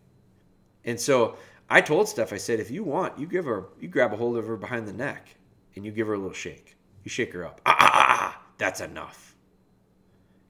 And 0.85 1.01
so 1.01 1.39
I 1.71 1.81
told 1.81 2.09
Steph, 2.09 2.33
I 2.33 2.39
said, 2.39 2.61
if 2.61 2.71
you 2.71 2.83
want, 2.83 3.19
you 3.19 3.27
give 3.27 3.45
her, 3.45 3.67
you 3.79 3.89
grab 3.89 4.13
a 4.13 4.17
hold 4.17 4.39
of 4.39 4.47
her 4.47 4.57
behind 4.57 4.89
the 4.89 4.93
neck, 4.93 5.37
and 5.77 5.85
you 5.85 5.93
give 5.93 6.07
her 6.07 6.15
a 6.15 6.19
little 6.19 6.33
shake. 6.33 6.77
You 7.05 7.11
shake 7.11 7.33
her 7.35 7.45
up. 7.45 7.61
Ah, 7.67 7.77
ah, 7.79 7.91
ah, 7.93 8.07
ah 8.11 8.43
that's 8.57 8.81
enough. 8.81 9.35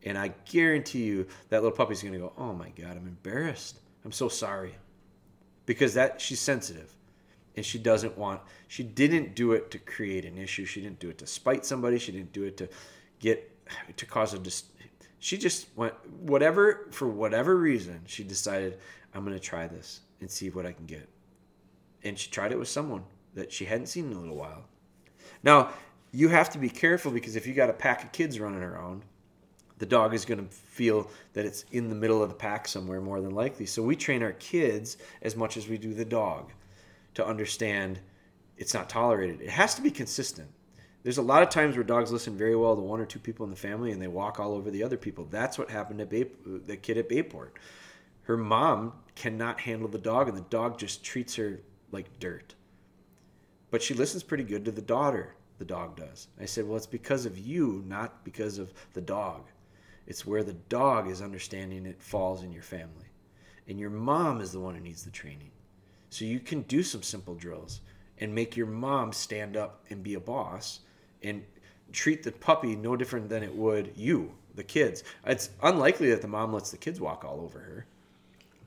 And 0.05 0.17
I 0.17 0.33
guarantee 0.51 1.05
you 1.05 1.27
that 1.49 1.63
little 1.63 1.77
puppy's 1.77 2.03
going 2.03 2.15
to 2.15 2.21
go, 2.21 2.33
"Oh 2.39 2.53
my 2.53 2.71
god, 2.71 2.97
I'm 2.97 3.07
embarrassed. 3.07 3.81
I'm 4.05 4.13
so 4.13 4.29
sorry." 4.29 4.75
Because 5.67 5.95
that 5.95 6.21
she's 6.21 6.41
sensitive 6.41 6.95
and 7.57 7.67
she 7.67 7.79
doesn't 7.79 8.17
want 8.17 8.41
she 8.69 8.83
didn't 8.83 9.35
do 9.35 9.53
it 9.53 9.71
to 9.73 9.79
create 9.79 10.25
an 10.25 10.39
issue. 10.39 10.65
She 10.65 10.81
didn't 10.81 11.01
do 11.01 11.11
it 11.11 11.19
to 11.19 11.27
spite 11.27 11.67
somebody. 11.67 11.99
She 11.99 12.13
didn't 12.13 12.33
do 12.33 12.45
it 12.45 12.57
to 12.57 12.69
get 13.19 13.53
to 13.97 14.07
cause 14.07 14.33
a 14.33 14.39
dis- 14.39 14.71
she 15.19 15.37
just 15.37 15.67
went 15.77 15.95
whatever 16.21 16.89
for 16.93 17.09
whatever 17.09 17.57
reason 17.57 18.01
she 18.07 18.23
decided 18.23 18.79
I'm 19.13 19.25
going 19.25 19.37
to 19.37 19.43
try 19.43 19.67
this 19.67 20.01
and 20.21 20.31
see 20.31 20.51
what 20.51 20.67
I 20.67 20.73
can 20.73 20.87
get. 20.87 21.09
And 22.05 22.19
she 22.19 22.31
tried 22.31 22.53
it 22.53 22.59
with 22.59 22.69
someone 22.69 23.05
that 23.35 23.53
she 23.53 23.65
hadn't 23.65 23.87
seen 23.87 24.11
in 24.11 24.17
a 24.17 24.21
little 24.21 24.37
while. 24.37 24.65
Now, 25.43 25.71
you 26.13 26.29
have 26.29 26.51
to 26.51 26.59
be 26.59 26.69
careful 26.69 27.11
because 27.11 27.37
if 27.37 27.47
you 27.47 27.55
got 27.55 27.71
a 27.71 27.75
pack 27.75 28.03
of 28.03 28.13
kids 28.13 28.41
running 28.41 28.63
around 28.63 29.03
the 29.79 29.87
dog 29.87 30.13
is 30.13 30.25
going 30.25 30.45
to 30.45 30.55
feel 30.55 31.09
that 31.33 31.47
it's 31.47 31.65
in 31.73 31.89
the 31.89 31.95
middle 31.95 32.23
of 32.23 32.29
the 32.29 32.35
pack 32.35 32.69
somewhere 32.69 33.01
more 33.01 33.21
than 33.21 33.35
likely. 33.35 33.67
So 33.67 33.83
we 33.83 33.97
train 33.97 34.23
our 34.23 34.33
kids 34.33 34.99
as 35.23 35.37
much 35.37 35.57
as 35.57 35.69
we 35.69 35.79
do 35.79 35.95
the 35.95 36.05
dog 36.05 36.53
to 37.15 37.27
understand 37.27 38.01
it's 38.57 38.75
not 38.75 38.89
tolerated. 38.89 39.41
It 39.41 39.51
has 39.51 39.75
to 39.77 39.83
be 39.83 39.91
consistent. 39.91 40.49
There's 41.05 41.19
a 41.19 41.23
lot 41.23 41.43
of 41.43 41.49
times 41.49 41.77
where 41.77 41.85
dogs 41.85 42.11
listen 42.11 42.37
very 42.37 42.57
well 42.57 42.75
to 42.75 42.83
one 42.83 43.01
or 43.01 43.07
two 43.07 43.21
people 43.21 43.45
in 43.45 43.51
the 43.51 43.57
family 43.57 43.93
and 43.93 44.03
they 44.03 44.09
walk 44.09 44.41
all 44.41 44.53
over 44.53 44.71
the 44.71 44.83
other 44.83 44.97
people. 44.97 45.27
That's 45.31 45.57
what 45.57 45.71
happened 45.71 46.01
to 46.01 46.07
Bay, 46.07 46.27
the 46.45 46.77
kid 46.77 46.99
at 46.99 47.09
Bayport. 47.09 47.55
Her 48.29 48.37
mom 48.37 48.93
cannot 49.15 49.61
handle 49.61 49.89
the 49.89 49.97
dog 49.97 50.29
and 50.29 50.37
the 50.37 50.43
dog 50.43 50.79
just 50.79 51.03
treats 51.03 51.37
her 51.37 51.61
like 51.91 52.19
dirt. 52.21 52.55
But 53.71 53.83
she 53.83 53.95
listens 53.95 54.23
pretty 54.23 54.45
good 54.45 54.67
to 54.67 54.71
the 54.71 54.83
daughter, 54.83 55.35
the 55.59 55.65
dog 55.65 55.97
does. 55.97 56.29
I 56.39 56.45
said, 56.45 56.67
Well, 56.67 56.77
it's 56.77 56.87
because 56.87 57.25
of 57.25 57.39
you, 57.39 57.83
not 57.87 58.25
because 58.25 58.59
of 58.59 58.75
the 58.93 59.01
dog. 59.01 59.47
It's 60.07 60.27
where 60.27 60.45
the 60.45 60.53
dog 60.53 61.09
is 61.09 61.23
understanding 61.23 61.87
it 61.87 62.03
falls 62.03 62.43
in 62.43 62.53
your 62.53 62.63
family. 62.63 63.07
And 63.67 63.81
your 63.81 63.89
mom 63.89 64.43
is 64.43 64.53
the 64.53 64.61
one 64.61 64.75
who 64.75 64.83
needs 64.83 65.05
the 65.05 65.11
training. 65.11 65.51
So 66.11 66.27
you 66.27 66.39
can 66.39 66.61
do 66.63 66.83
some 66.83 67.03
simple 67.03 67.35
drills 67.35 67.81
and 68.19 68.35
make 68.35 68.59
your 68.59 68.67
mom 68.67 69.15
stand 69.15 69.57
up 69.57 69.87
and 69.89 70.03
be 70.03 70.13
a 70.15 70.21
boss 70.21 70.81
and 71.23 71.43
treat 71.93 72.23
the 72.23 72.33
puppy 72.33 72.77
no 72.77 72.95
different 72.95 73.31
than 73.31 73.43
it 73.43 73.55
would 73.55 73.93
you, 73.97 74.35
the 74.55 74.65
kids. 74.65 75.03
It's 75.25 75.49
unlikely 75.63 76.11
that 76.11 76.21
the 76.21 76.29
mom 76.29 76.53
lets 76.53 76.71
the 76.71 76.77
kids 76.77 77.01
walk 77.01 77.25
all 77.25 77.41
over 77.41 77.61
her, 77.61 77.87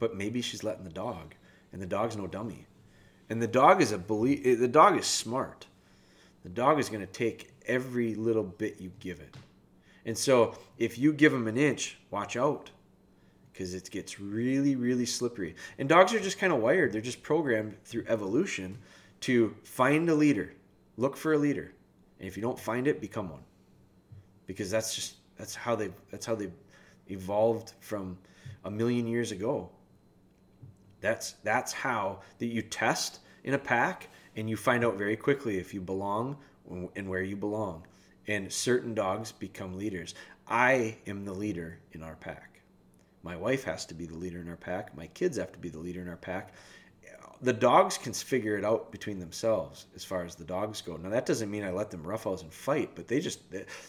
but 0.02 0.18
maybe 0.18 0.42
she's 0.42 0.64
letting 0.64 0.84
the 0.84 0.90
dog, 0.90 1.36
and 1.72 1.80
the 1.80 1.86
dog's 1.86 2.18
no 2.18 2.26
dummy. 2.26 2.66
And 3.30 3.40
the 3.40 3.48
dog 3.48 3.84
is 3.84 3.92
a 3.92 4.00
believe 4.00 4.46
eh, 4.46 4.56
the 4.56 4.68
dog 4.68 4.98
is 4.98 5.06
smart. 5.06 5.68
The 6.44 6.50
dog 6.50 6.80
is 6.80 6.90
going 6.90 7.06
to 7.06 7.14
take 7.14 7.54
every 7.68 8.16
little 8.16 8.44
bit 8.44 8.82
you 8.82 8.92
give 9.00 9.20
it. 9.20 9.38
And 10.04 10.18
so 10.18 10.58
if 10.80 10.98
you 10.98 11.14
give 11.14 11.32
them 11.32 11.48
an 11.48 11.56
inch, 11.56 12.00
watch 12.10 12.36
out 12.36 12.72
because 13.54 13.76
it 13.76 13.92
gets 13.92 14.20
really, 14.20 14.76
really 14.76 15.06
slippery. 15.06 15.56
And 15.78 15.88
dogs 15.88 16.16
are 16.16 16.20
just 16.20 16.40
kind 16.40 16.52
of 16.52 16.60
wired. 16.60 16.92
They're 16.92 17.00
just 17.00 17.22
programmed 17.22 17.78
through 17.86 18.06
evolution 18.08 18.80
to 19.22 19.56
find 19.62 20.10
a 20.10 20.16
leader, 20.16 20.52
look 20.98 21.16
for 21.16 21.34
a 21.34 21.38
leader. 21.38 21.72
And 22.20 22.28
if 22.28 22.36
you 22.36 22.42
don't 22.42 22.60
find 22.60 22.88
it, 22.88 23.00
become 23.00 23.30
one. 23.30 23.44
Because 24.48 24.72
that's 24.72 24.96
just 24.96 25.18
that's 25.38 25.54
how 25.54 25.76
they 25.76 25.92
that's 26.10 26.26
how 26.26 26.34
they 26.34 26.50
evolved 27.08 27.74
from 27.80 28.18
a 28.66 28.72
million 28.72 29.06
years 29.06 29.32
ago. 29.32 29.70
That's 31.02 31.34
that's 31.44 31.74
how 31.74 32.22
that 32.40 32.46
you 32.48 32.62
test 32.62 33.20
in 33.44 33.54
a 33.54 33.60
pack 33.60 34.08
and 34.36 34.50
you 34.50 34.56
find 34.56 34.86
out 34.86 34.98
very 34.98 35.18
quickly 35.18 35.58
if 35.58 35.74
you 35.74 35.82
belong 35.82 36.38
and 36.96 37.10
where 37.10 37.24
you 37.24 37.36
belong 37.36 37.84
and 38.28 38.52
certain 38.52 38.94
dogs 38.94 39.32
become 39.32 39.78
leaders. 39.78 40.16
I 40.48 40.98
am 41.08 41.26
the 41.26 41.34
leader 41.34 41.80
in 41.92 42.04
our 42.04 42.16
pack. 42.16 42.62
My 43.24 43.36
wife 43.36 43.64
has 43.66 43.86
to 43.88 43.94
be 43.94 44.06
the 44.06 44.16
leader 44.16 44.40
in 44.40 44.50
our 44.50 44.58
pack. 44.58 44.96
My 44.96 45.08
kids 45.08 45.38
have 45.38 45.52
to 45.52 45.60
be 45.60 45.70
the 45.70 45.80
leader 45.80 46.02
in 46.02 46.08
our 46.08 46.18
pack. 46.18 46.54
the 47.42 47.54
dogs 47.54 47.98
can 47.98 48.14
figure 48.14 48.56
it 48.56 48.64
out 48.64 48.92
between 48.92 49.18
themselves 49.18 49.88
as 49.96 50.04
far 50.04 50.24
as 50.24 50.36
the 50.36 50.44
dogs 50.44 50.82
go. 50.82 50.96
Now 50.96 51.10
that 51.10 51.26
doesn't 51.26 51.50
mean 51.50 51.64
I 51.64 51.72
let 51.72 51.90
them 51.90 52.04
roughhouse 52.04 52.44
and 52.44 52.54
fight, 52.54 52.92
but 52.96 53.08
they 53.08 53.20
just 53.20 53.40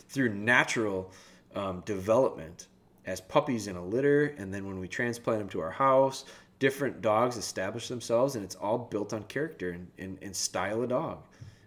through 0.09 0.35
natural 0.35 1.13
um, 1.55 1.83
development 1.85 2.69
as 3.05 3.21
puppies 3.21 3.67
in 3.67 3.77
a 3.77 3.85
litter, 3.85 4.35
and 4.39 4.55
then 4.55 4.67
when 4.67 4.79
we 4.79 4.89
transplant 4.89 5.41
them 5.41 5.49
to 5.49 5.61
our 5.61 5.71
house, 5.71 6.25
different 6.63 7.03
dogs 7.03 7.37
establish 7.37 7.89
themselves, 7.89 8.37
and 8.37 8.45
it's 8.45 8.55
all 8.55 8.79
built 8.79 9.13
on 9.13 9.25
character 9.25 9.71
and, 9.71 9.89
and, 9.99 10.17
and 10.23 10.35
style 10.35 10.81
of 10.81 10.91
dog. 10.91 11.19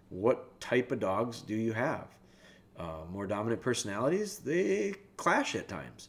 What 0.08 0.58
type 0.58 0.90
of 0.90 1.00
dogs 1.00 1.42
do 1.42 1.54
you 1.54 1.74
have? 1.74 2.06
Uh, 2.78 3.00
more 3.12 3.26
dominant 3.26 3.60
personalities, 3.60 4.38
they 4.38 4.94
clash 5.18 5.54
at 5.54 5.68
times. 5.68 6.08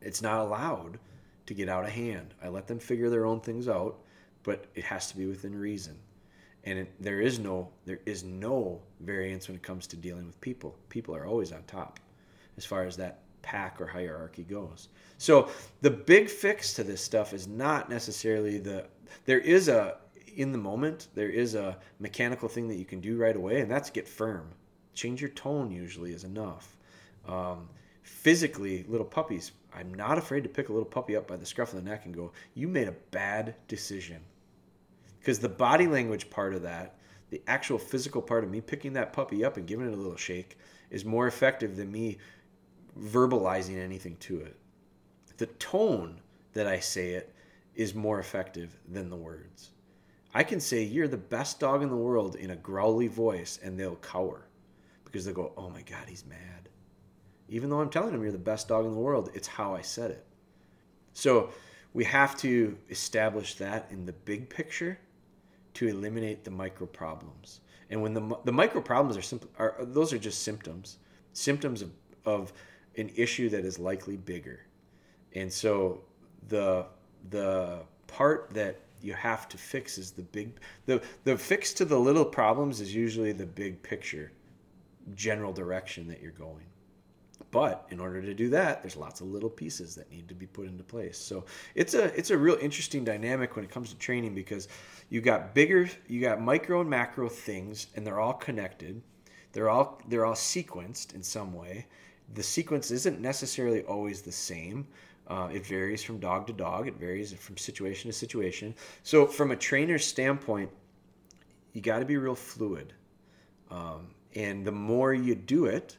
It's 0.00 0.22
not 0.22 0.40
allowed 0.40 0.98
to 1.44 1.52
get 1.52 1.68
out 1.68 1.84
of 1.84 1.90
hand. 1.90 2.32
I 2.42 2.48
let 2.48 2.66
them 2.66 2.78
figure 2.78 3.10
their 3.10 3.26
own 3.26 3.40
things 3.40 3.68
out, 3.68 3.98
but 4.42 4.64
it 4.74 4.84
has 4.84 5.10
to 5.10 5.16
be 5.18 5.26
within 5.26 5.54
reason. 5.54 5.98
And 6.64 6.78
it, 6.78 6.94
there 6.98 7.20
is 7.20 7.38
no 7.38 7.68
there 7.84 8.00
is 8.06 8.24
no 8.24 8.80
variance 9.00 9.48
when 9.48 9.56
it 9.56 9.62
comes 9.62 9.86
to 9.88 9.96
dealing 9.96 10.24
with 10.24 10.40
people. 10.40 10.74
People 10.88 11.14
are 11.14 11.26
always 11.26 11.52
on 11.52 11.62
top 11.64 12.00
as 12.56 12.64
far 12.64 12.86
as 12.86 12.96
that 12.96 13.20
pack 13.42 13.80
or 13.80 13.86
hierarchy 13.86 14.44
goes. 14.44 14.88
So 15.18 15.50
the 15.80 15.90
big 15.90 16.28
fix 16.28 16.72
to 16.74 16.84
this 16.84 17.02
stuff 17.02 17.32
is 17.32 17.46
not 17.46 17.90
necessarily 17.90 18.58
the 18.58 18.86
there 19.24 19.40
is 19.40 19.68
a 19.68 19.96
in 20.36 20.52
the 20.52 20.58
moment 20.58 21.08
there 21.14 21.30
is 21.30 21.54
a 21.54 21.78
mechanical 21.98 22.48
thing 22.48 22.68
that 22.68 22.76
you 22.76 22.84
can 22.84 23.00
do 23.00 23.16
right 23.16 23.34
away 23.36 23.60
and 23.60 23.70
that's 23.70 23.90
get 23.90 24.06
firm. 24.06 24.48
Change 24.94 25.20
your 25.20 25.30
tone 25.30 25.70
usually 25.70 26.12
is 26.12 26.24
enough. 26.24 26.76
Um, 27.26 27.68
physically, 28.02 28.84
little 28.88 29.06
puppies, 29.06 29.52
I'm 29.74 29.92
not 29.94 30.18
afraid 30.18 30.42
to 30.44 30.48
pick 30.48 30.68
a 30.68 30.72
little 30.72 30.88
puppy 30.88 31.14
up 31.14 31.26
by 31.26 31.36
the 31.36 31.46
scruff 31.46 31.72
of 31.72 31.82
the 31.82 31.88
neck 31.88 32.04
and 32.06 32.14
go, 32.14 32.32
"You 32.54 32.68
made 32.68 32.88
a 32.88 32.96
bad 33.10 33.54
decision." 33.68 34.20
Because 35.18 35.38
the 35.38 35.48
body 35.48 35.86
language 35.86 36.30
part 36.30 36.54
of 36.54 36.62
that, 36.62 36.96
the 37.30 37.42
actual 37.46 37.78
physical 37.78 38.22
part 38.22 38.44
of 38.44 38.50
me 38.50 38.60
picking 38.60 38.94
that 38.94 39.12
puppy 39.12 39.44
up 39.44 39.56
and 39.56 39.66
giving 39.66 39.86
it 39.86 39.92
a 39.92 39.96
little 39.96 40.16
shake, 40.16 40.56
is 40.90 41.04
more 41.04 41.26
effective 41.26 41.76
than 41.76 41.92
me 41.92 42.18
verbalizing 43.00 43.78
anything 43.78 44.16
to 44.20 44.40
it. 44.40 44.56
The 45.36 45.46
tone 45.46 46.20
that 46.52 46.66
I 46.66 46.80
say 46.80 47.10
it 47.12 47.32
is 47.74 47.94
more 47.94 48.18
effective 48.18 48.76
than 48.88 49.08
the 49.08 49.16
words. 49.16 49.70
I 50.34 50.42
can 50.42 50.60
say, 50.60 50.82
You're 50.82 51.08
the 51.08 51.16
best 51.16 51.60
dog 51.60 51.82
in 51.82 51.88
the 51.88 51.96
world 51.96 52.36
in 52.36 52.50
a 52.50 52.56
growly 52.56 53.06
voice, 53.06 53.58
and 53.62 53.78
they'll 53.78 53.96
cower 53.96 54.46
because 55.04 55.24
they'll 55.24 55.34
go, 55.34 55.52
Oh 55.56 55.70
my 55.70 55.82
God, 55.82 56.04
he's 56.06 56.26
mad. 56.26 56.68
Even 57.48 57.70
though 57.70 57.80
I'm 57.80 57.88
telling 57.88 58.12
them 58.12 58.22
you're 58.22 58.32
the 58.32 58.38
best 58.38 58.68
dog 58.68 58.84
in 58.84 58.92
the 58.92 58.98
world, 58.98 59.30
it's 59.34 59.48
how 59.48 59.74
I 59.74 59.80
said 59.80 60.10
it. 60.10 60.26
So 61.14 61.50
we 61.94 62.04
have 62.04 62.36
to 62.38 62.76
establish 62.90 63.54
that 63.54 63.86
in 63.90 64.04
the 64.04 64.12
big 64.12 64.50
picture 64.50 64.98
to 65.74 65.88
eliminate 65.88 66.44
the 66.44 66.50
micro 66.50 66.86
problems. 66.86 67.60
And 67.90 68.02
when 68.02 68.12
the, 68.12 68.36
the 68.44 68.52
micro 68.52 68.80
problems 68.80 69.16
are 69.16 69.22
simple, 69.22 69.48
are, 69.58 69.76
those 69.80 70.12
are 70.12 70.18
just 70.18 70.42
symptoms, 70.42 70.98
symptoms 71.32 71.80
of, 71.80 71.90
of 72.26 72.52
an 72.98 73.10
issue 73.16 73.48
that 73.50 73.64
is 73.64 73.78
likely 73.78 74.16
bigger. 74.16 74.60
And 75.34 75.52
so 75.52 76.02
the 76.48 76.86
the 77.30 77.80
part 78.06 78.50
that 78.54 78.80
you 79.00 79.12
have 79.14 79.48
to 79.48 79.58
fix 79.58 79.98
is 79.98 80.10
the 80.10 80.22
big 80.22 80.52
the 80.86 81.02
the 81.24 81.36
fix 81.36 81.72
to 81.74 81.84
the 81.84 81.98
little 81.98 82.24
problems 82.24 82.80
is 82.80 82.94
usually 82.94 83.32
the 83.32 83.46
big 83.46 83.82
picture 83.82 84.32
general 85.14 85.52
direction 85.52 86.06
that 86.08 86.20
you're 86.20 86.32
going. 86.32 86.64
But 87.50 87.86
in 87.90 87.98
order 87.98 88.20
to 88.20 88.34
do 88.34 88.50
that, 88.50 88.82
there's 88.82 88.96
lots 88.96 89.22
of 89.22 89.28
little 89.28 89.48
pieces 89.48 89.94
that 89.94 90.10
need 90.10 90.28
to 90.28 90.34
be 90.34 90.46
put 90.46 90.66
into 90.66 90.84
place. 90.84 91.16
So 91.16 91.44
it's 91.74 91.94
a 91.94 92.16
it's 92.18 92.30
a 92.30 92.36
real 92.36 92.58
interesting 92.60 93.04
dynamic 93.04 93.56
when 93.56 93.64
it 93.64 93.70
comes 93.70 93.90
to 93.90 93.96
training 93.96 94.34
because 94.34 94.68
you 95.08 95.20
got 95.20 95.54
bigger, 95.54 95.88
you 96.08 96.20
got 96.20 96.42
micro 96.42 96.82
and 96.82 96.90
macro 96.90 97.28
things, 97.28 97.86
and 97.96 98.06
they're 98.06 98.20
all 98.20 98.34
connected. 98.34 99.00
They're 99.52 99.70
all 99.70 100.00
they're 100.08 100.26
all 100.26 100.34
sequenced 100.34 101.14
in 101.14 101.22
some 101.22 101.54
way, 101.54 101.86
the 102.34 102.42
sequence 102.42 102.90
isn't 102.90 103.20
necessarily 103.20 103.82
always 103.82 104.22
the 104.22 104.32
same. 104.32 104.86
Uh, 105.26 105.48
it 105.52 105.66
varies 105.66 106.02
from 106.02 106.18
dog 106.18 106.46
to 106.46 106.52
dog. 106.52 106.88
It 106.88 106.98
varies 106.98 107.32
from 107.32 107.56
situation 107.56 108.10
to 108.10 108.16
situation. 108.16 108.74
So, 109.02 109.26
from 109.26 109.50
a 109.50 109.56
trainer's 109.56 110.06
standpoint, 110.06 110.70
you 111.72 111.82
got 111.82 111.98
to 111.98 112.04
be 112.04 112.16
real 112.16 112.34
fluid. 112.34 112.94
Um, 113.70 114.08
and 114.34 114.64
the 114.64 114.72
more 114.72 115.12
you 115.12 115.34
do 115.34 115.66
it, 115.66 115.96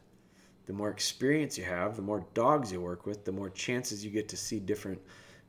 the 0.66 0.74
more 0.74 0.90
experience 0.90 1.58
you 1.58 1.64
have, 1.64 1.96
the 1.96 2.02
more 2.02 2.26
dogs 2.34 2.72
you 2.72 2.82
work 2.82 3.06
with, 3.06 3.26
the 3.26 3.32
more 3.32 3.50
chances 3.50 4.04
you 4.04 4.12
get 4.12 4.30
to 4.30 4.38
see 4.38 4.60
different 4.60 5.02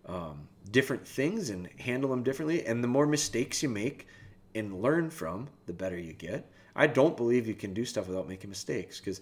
um, 0.06 0.48
different 0.70 1.06
things 1.06 1.50
and 1.50 1.68
handle 1.78 2.10
them 2.10 2.22
differently. 2.22 2.64
And 2.66 2.82
the 2.82 2.88
more 2.88 3.06
mistakes 3.06 3.62
you 3.62 3.68
make 3.68 4.06
and 4.54 4.82
learn 4.82 5.10
from, 5.10 5.48
the 5.66 5.72
better 5.72 5.98
you 5.98 6.12
get. 6.12 6.50
I 6.74 6.86
don't 6.86 7.16
believe 7.16 7.46
you 7.46 7.54
can 7.54 7.74
do 7.74 7.84
stuff 7.84 8.08
without 8.08 8.28
making 8.28 8.50
mistakes 8.50 8.98
because 8.98 9.20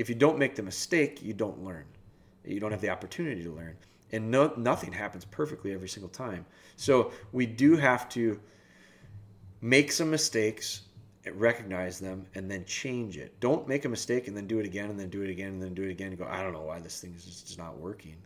if 0.00 0.08
you 0.08 0.14
don't 0.14 0.38
make 0.38 0.54
the 0.54 0.62
mistake, 0.62 1.22
you 1.22 1.34
don't 1.34 1.62
learn. 1.62 1.84
You 2.42 2.58
don't 2.58 2.70
have 2.70 2.80
the 2.80 2.88
opportunity 2.88 3.42
to 3.42 3.52
learn. 3.52 3.76
And 4.12 4.30
no, 4.30 4.50
nothing 4.56 4.92
happens 4.92 5.26
perfectly 5.26 5.74
every 5.74 5.90
single 5.90 6.08
time. 6.08 6.46
So 6.76 7.12
we 7.32 7.44
do 7.44 7.76
have 7.76 8.08
to 8.10 8.40
make 9.60 9.92
some 9.92 10.10
mistakes, 10.10 10.84
recognize 11.34 12.00
them, 12.00 12.24
and 12.34 12.50
then 12.50 12.64
change 12.64 13.18
it. 13.18 13.38
Don't 13.40 13.68
make 13.68 13.84
a 13.84 13.90
mistake 13.90 14.26
and 14.26 14.34
then 14.34 14.46
do 14.46 14.58
it 14.58 14.64
again 14.64 14.88
and 14.88 14.98
then 14.98 15.10
do 15.10 15.20
it 15.20 15.28
again 15.28 15.48
and 15.48 15.62
then 15.62 15.74
do 15.74 15.82
it 15.82 15.90
again 15.90 16.08
and 16.08 16.18
go, 16.18 16.26
I 16.26 16.42
don't 16.42 16.54
know 16.54 16.62
why 16.62 16.80
this 16.80 16.98
thing 16.98 17.14
is 17.14 17.26
just 17.26 17.58
not 17.58 17.78
working. 17.78 18.16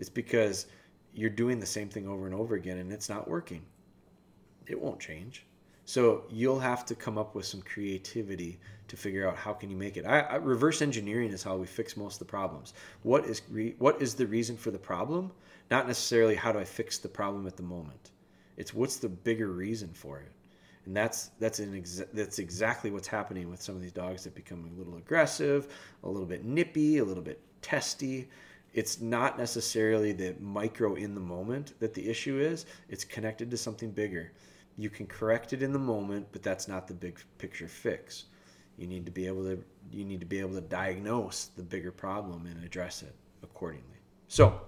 It's 0.00 0.10
because 0.10 0.66
you're 1.12 1.30
doing 1.30 1.60
the 1.60 1.66
same 1.66 1.88
thing 1.88 2.08
over 2.08 2.26
and 2.26 2.34
over 2.34 2.56
again 2.56 2.78
and 2.78 2.92
it's 2.92 3.08
not 3.08 3.28
working. 3.28 3.62
It 4.66 4.80
won't 4.80 4.98
change. 4.98 5.46
So 5.84 6.24
you'll 6.28 6.58
have 6.58 6.84
to 6.86 6.96
come 6.96 7.18
up 7.18 7.36
with 7.36 7.46
some 7.46 7.62
creativity 7.62 8.58
to 8.88 8.96
figure 8.96 9.28
out 9.28 9.36
how 9.36 9.52
can 9.52 9.70
you 9.70 9.76
make 9.76 9.96
it. 9.96 10.04
I, 10.04 10.20
I, 10.20 10.34
reverse 10.36 10.82
engineering 10.82 11.30
is 11.30 11.42
how 11.42 11.56
we 11.56 11.66
fix 11.66 11.96
most 11.96 12.14
of 12.14 12.18
the 12.20 12.30
problems. 12.30 12.74
What 13.02 13.24
is 13.24 13.42
re, 13.50 13.74
what 13.78 14.00
is 14.02 14.14
the 14.14 14.26
reason 14.26 14.56
for 14.56 14.70
the 14.70 14.78
problem? 14.78 15.32
Not 15.70 15.86
necessarily 15.86 16.34
how 16.34 16.52
do 16.52 16.58
I 16.58 16.64
fix 16.64 16.98
the 16.98 17.08
problem 17.08 17.46
at 17.46 17.56
the 17.56 17.62
moment. 17.62 18.10
It's 18.56 18.74
what's 18.74 18.96
the 18.96 19.08
bigger 19.08 19.48
reason 19.48 19.90
for 19.94 20.20
it, 20.20 20.30
and 20.86 20.96
that's 20.96 21.30
that's 21.38 21.58
an 21.58 21.72
exa- 21.72 22.08
that's 22.12 22.38
exactly 22.38 22.90
what's 22.90 23.08
happening 23.08 23.50
with 23.50 23.62
some 23.62 23.74
of 23.74 23.82
these 23.82 23.92
dogs 23.92 24.24
that 24.24 24.34
become 24.34 24.70
a 24.70 24.78
little 24.78 24.96
aggressive, 24.96 25.68
a 26.02 26.08
little 26.08 26.26
bit 26.26 26.44
nippy, 26.44 26.98
a 26.98 27.04
little 27.04 27.22
bit 27.22 27.40
testy. 27.62 28.28
It's 28.74 29.00
not 29.00 29.38
necessarily 29.38 30.12
the 30.12 30.34
micro 30.40 30.94
in 30.94 31.14
the 31.14 31.20
moment 31.20 31.78
that 31.80 31.94
the 31.94 32.08
issue 32.08 32.40
is. 32.40 32.66
It's 32.88 33.04
connected 33.04 33.50
to 33.50 33.56
something 33.56 33.90
bigger. 33.90 34.32
You 34.76 34.90
can 34.90 35.06
correct 35.06 35.52
it 35.52 35.62
in 35.62 35.72
the 35.72 35.78
moment, 35.78 36.26
but 36.32 36.42
that's 36.42 36.66
not 36.66 36.88
the 36.88 36.94
big 36.94 37.20
picture 37.38 37.68
fix. 37.68 38.24
You 38.76 38.86
need 38.86 39.06
to 39.06 39.12
be 39.12 39.26
able 39.26 39.44
to 39.44 39.62
you 39.92 40.04
need 40.04 40.20
to 40.20 40.26
be 40.26 40.40
able 40.40 40.54
to 40.54 40.60
diagnose 40.60 41.46
the 41.56 41.62
bigger 41.62 41.92
problem 41.92 42.46
and 42.46 42.64
address 42.64 43.02
it 43.02 43.14
accordingly. 43.42 43.98
So 44.28 44.60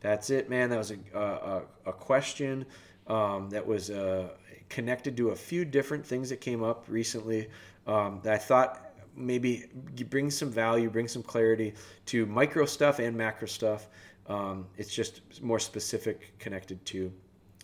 that's 0.00 0.30
it, 0.30 0.50
man. 0.50 0.70
That 0.70 0.78
was 0.78 0.90
a 0.90 1.18
a, 1.18 1.62
a 1.86 1.92
question 1.92 2.66
um, 3.06 3.50
that 3.50 3.66
was 3.66 3.90
uh, 3.90 4.28
connected 4.68 5.16
to 5.16 5.30
a 5.30 5.36
few 5.36 5.64
different 5.64 6.06
things 6.06 6.28
that 6.30 6.40
came 6.40 6.62
up 6.62 6.84
recently 6.88 7.48
um, 7.86 8.20
that 8.22 8.34
I 8.34 8.38
thought 8.38 8.84
maybe 9.16 9.64
bring 10.10 10.30
some 10.30 10.50
value, 10.50 10.88
bring 10.90 11.08
some 11.08 11.22
clarity 11.22 11.74
to 12.06 12.26
micro 12.26 12.64
stuff 12.64 12.98
and 12.98 13.16
macro 13.16 13.48
stuff. 13.48 13.88
Um, 14.26 14.66
it's 14.76 14.94
just 14.94 15.42
more 15.42 15.58
specific, 15.58 16.38
connected 16.38 16.84
to 16.86 17.12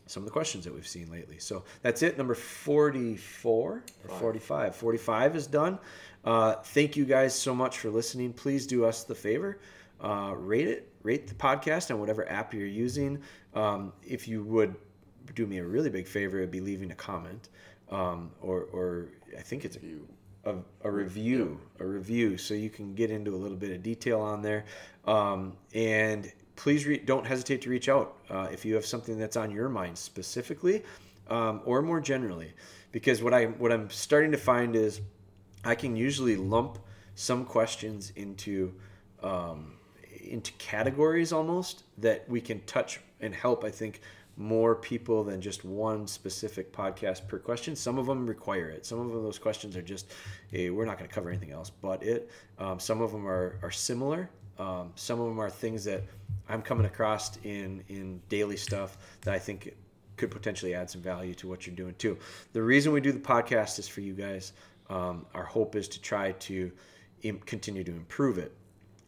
some 0.07 0.23
of 0.23 0.27
the 0.27 0.33
questions 0.33 0.65
that 0.65 0.75
we've 0.75 0.87
seen 0.87 1.11
lately. 1.11 1.39
So 1.39 1.65
that's 1.83 2.03
it. 2.03 2.19
Number 2.19 2.35
44 2.35 3.85
or 4.09 4.19
45. 4.19 4.77
45 4.77 5.37
is 5.37 5.47
done. 5.47 5.79
Uh, 6.25 6.55
thank 6.57 6.97
you 6.97 7.05
guys 7.05 7.35
so 7.35 7.55
much 7.55 7.79
for 7.79 7.91
listening. 7.91 8.33
Please 8.33 8.67
do 8.67 8.85
us 8.85 9.05
the 9.05 9.15
favor. 9.15 9.59
Uh, 10.01 10.35
rate 10.37 10.69
it, 10.69 10.93
rate 11.03 11.27
the 11.27 11.35
podcast 11.35 11.91
on 11.91 12.01
whatever 12.01 12.29
app 12.29 12.53
you're 12.53 12.67
using. 12.67 13.21
Um, 13.55 13.93
if 14.03 14.29
you 14.29 14.43
would 14.45 14.75
do 15.35 15.47
me 15.47 15.59
a 15.59 15.65
really 15.65 15.91
big 15.91 16.07
favor, 16.07 16.39
it'd 16.39 16.51
be 16.51 16.61
leaving 16.61 16.91
a 16.91 16.95
comment, 16.95 17.49
um, 17.91 18.31
or, 18.43 18.65
or 18.73 19.09
I 19.39 19.41
think 19.41 19.65
it's 19.65 19.77
a, 19.77 20.51
a, 20.51 20.57
a 20.83 20.91
review, 20.91 21.59
a 21.79 21.87
review, 21.87 22.37
so 22.37 22.53
you 22.53 22.69
can 22.69 22.95
get 22.95 23.11
into 23.11 23.35
a 23.35 23.39
little 23.39 23.57
bit 23.57 23.71
of 23.71 23.83
detail 23.83 24.21
on 24.21 24.43
there. 24.43 24.65
Um, 25.07 25.57
and 25.73 26.31
please 26.57 26.87
re- 26.87 26.99
don't 26.99 27.27
hesitate 27.27 27.63
to 27.63 27.71
reach 27.71 27.89
out 27.89 28.17
uh, 28.31 28.49
if 28.53 28.65
you 28.65 28.75
have 28.75 28.87
something 28.87 29.19
that's 29.19 29.37
on 29.37 29.51
your 29.51 29.69
mind 29.69 29.97
specifically 29.97 30.83
um, 31.29 31.61
or 31.65 31.83
more 31.83 32.01
generally 32.01 32.53
because 32.93 33.23
what 33.23 33.35
i 33.35 33.45
what 33.45 33.73
i'm 33.73 33.89
starting 33.91 34.31
to 34.31 34.39
find 34.39 34.77
is 34.77 35.01
i 35.65 35.75
can 35.75 35.97
usually 35.97 36.37
lump 36.37 36.79
some 37.15 37.45
questions 37.45 38.13
into 38.17 38.73
um, 39.23 39.75
into 40.29 40.53
categories 40.55 41.33
almost 41.33 41.85
that 41.99 42.29
we 42.29 42.41
can 42.41 42.61
touch 42.63 43.01
and 43.21 43.35
help 43.35 43.65
i 43.65 43.71
think 43.71 44.01
more 44.37 44.75
people 44.75 45.23
than 45.23 45.41
just 45.41 45.65
one 45.65 46.07
specific 46.07 46.73
podcast 46.73 47.27
per 47.29 47.39
question. 47.39 47.77
Some 47.77 47.99
of 47.99 48.07
them 48.07 48.27
require 48.27 48.69
it. 48.69 48.85
Some 48.85 48.99
of 48.99 49.13
those 49.13 49.39
questions 49.39 49.77
are 49.77 49.83
just, 49.83 50.11
hey, 50.51 50.71
we're 50.71 50.85
not 50.85 50.99
going 50.99 51.09
to 51.09 51.15
cover 51.15 51.29
anything 51.29 51.53
else 51.53 51.71
but 51.71 52.03
it. 52.03 52.31
Um, 52.59 52.81
some 52.81 53.01
of 53.01 53.13
them 53.13 53.27
are, 53.27 53.59
are 53.63 53.71
similar. 53.71 54.29
Um, 54.59 54.93
some 54.95 55.21
of 55.21 55.27
them 55.27 55.39
are 55.41 55.51
things 55.51 55.85
that 55.85 56.03
I'm 56.49 56.63
coming 56.63 56.87
across 56.87 57.37
in 57.45 57.83
in 57.89 58.21
daily 58.29 58.57
stuff 58.57 58.97
that 59.23 59.35
I 59.35 59.39
think 59.39 59.75
could 60.17 60.31
potentially 60.31 60.75
add 60.75 60.89
some 60.89 61.01
value 61.01 61.35
to 61.35 61.49
what 61.49 61.67
you're 61.67 61.75
doing 61.75 61.95
too. 61.99 62.17
The 62.53 62.63
reason 62.63 62.93
we 62.93 63.01
do 63.01 63.13
the 63.13 63.19
podcast 63.19 63.79
is 63.79 63.89
for 63.89 64.01
you 64.01 64.13
guys. 64.13 64.53
Um, 64.91 65.27
our 65.35 65.45
hope 65.45 65.77
is 65.77 65.89
to 65.89 66.01
try 66.01 66.33
to 66.33 66.71
Im- 67.23 67.41
continue 67.41 67.83
to 67.85 67.91
improve 67.91 68.39
it. 68.39 68.53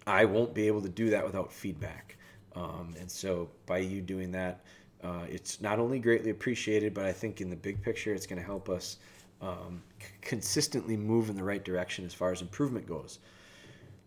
I 0.06 0.24
won't 0.24 0.54
be 0.54 0.66
able 0.66 0.80
to 0.82 0.88
do 0.88 1.10
that 1.10 1.24
without 1.24 1.52
feedback. 1.52 2.16
Um, 2.54 2.94
and 2.98 3.10
so 3.10 3.50
by 3.66 3.78
you 3.78 4.00
doing 4.00 4.32
that, 4.32 4.64
uh, 5.04 5.24
it's 5.28 5.60
not 5.60 5.78
only 5.78 5.98
greatly 5.98 6.30
appreciated, 6.30 6.94
but 6.94 7.04
I 7.04 7.12
think 7.12 7.40
in 7.40 7.50
the 7.50 7.56
big 7.56 7.82
picture, 7.82 8.14
it's 8.14 8.26
going 8.26 8.40
to 8.40 8.46
help 8.46 8.70
us 8.70 8.96
um, 9.42 9.82
c- 10.00 10.06
consistently 10.22 10.96
move 10.96 11.28
in 11.28 11.36
the 11.36 11.44
right 11.44 11.62
direction 11.62 12.06
as 12.06 12.14
far 12.14 12.32
as 12.32 12.40
improvement 12.40 12.86
goes. 12.86 13.18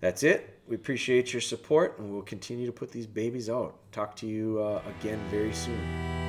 That's 0.01 0.23
it. 0.23 0.59
We 0.67 0.75
appreciate 0.75 1.33
your 1.33 1.41
support, 1.41 1.99
and 1.99 2.11
we'll 2.11 2.21
continue 2.21 2.65
to 2.65 2.71
put 2.71 2.91
these 2.91 3.07
babies 3.07 3.49
out. 3.49 3.91
Talk 3.91 4.15
to 4.17 4.27
you 4.27 4.61
uh, 4.61 4.81
again 4.99 5.19
very 5.29 5.53
soon. 5.53 6.28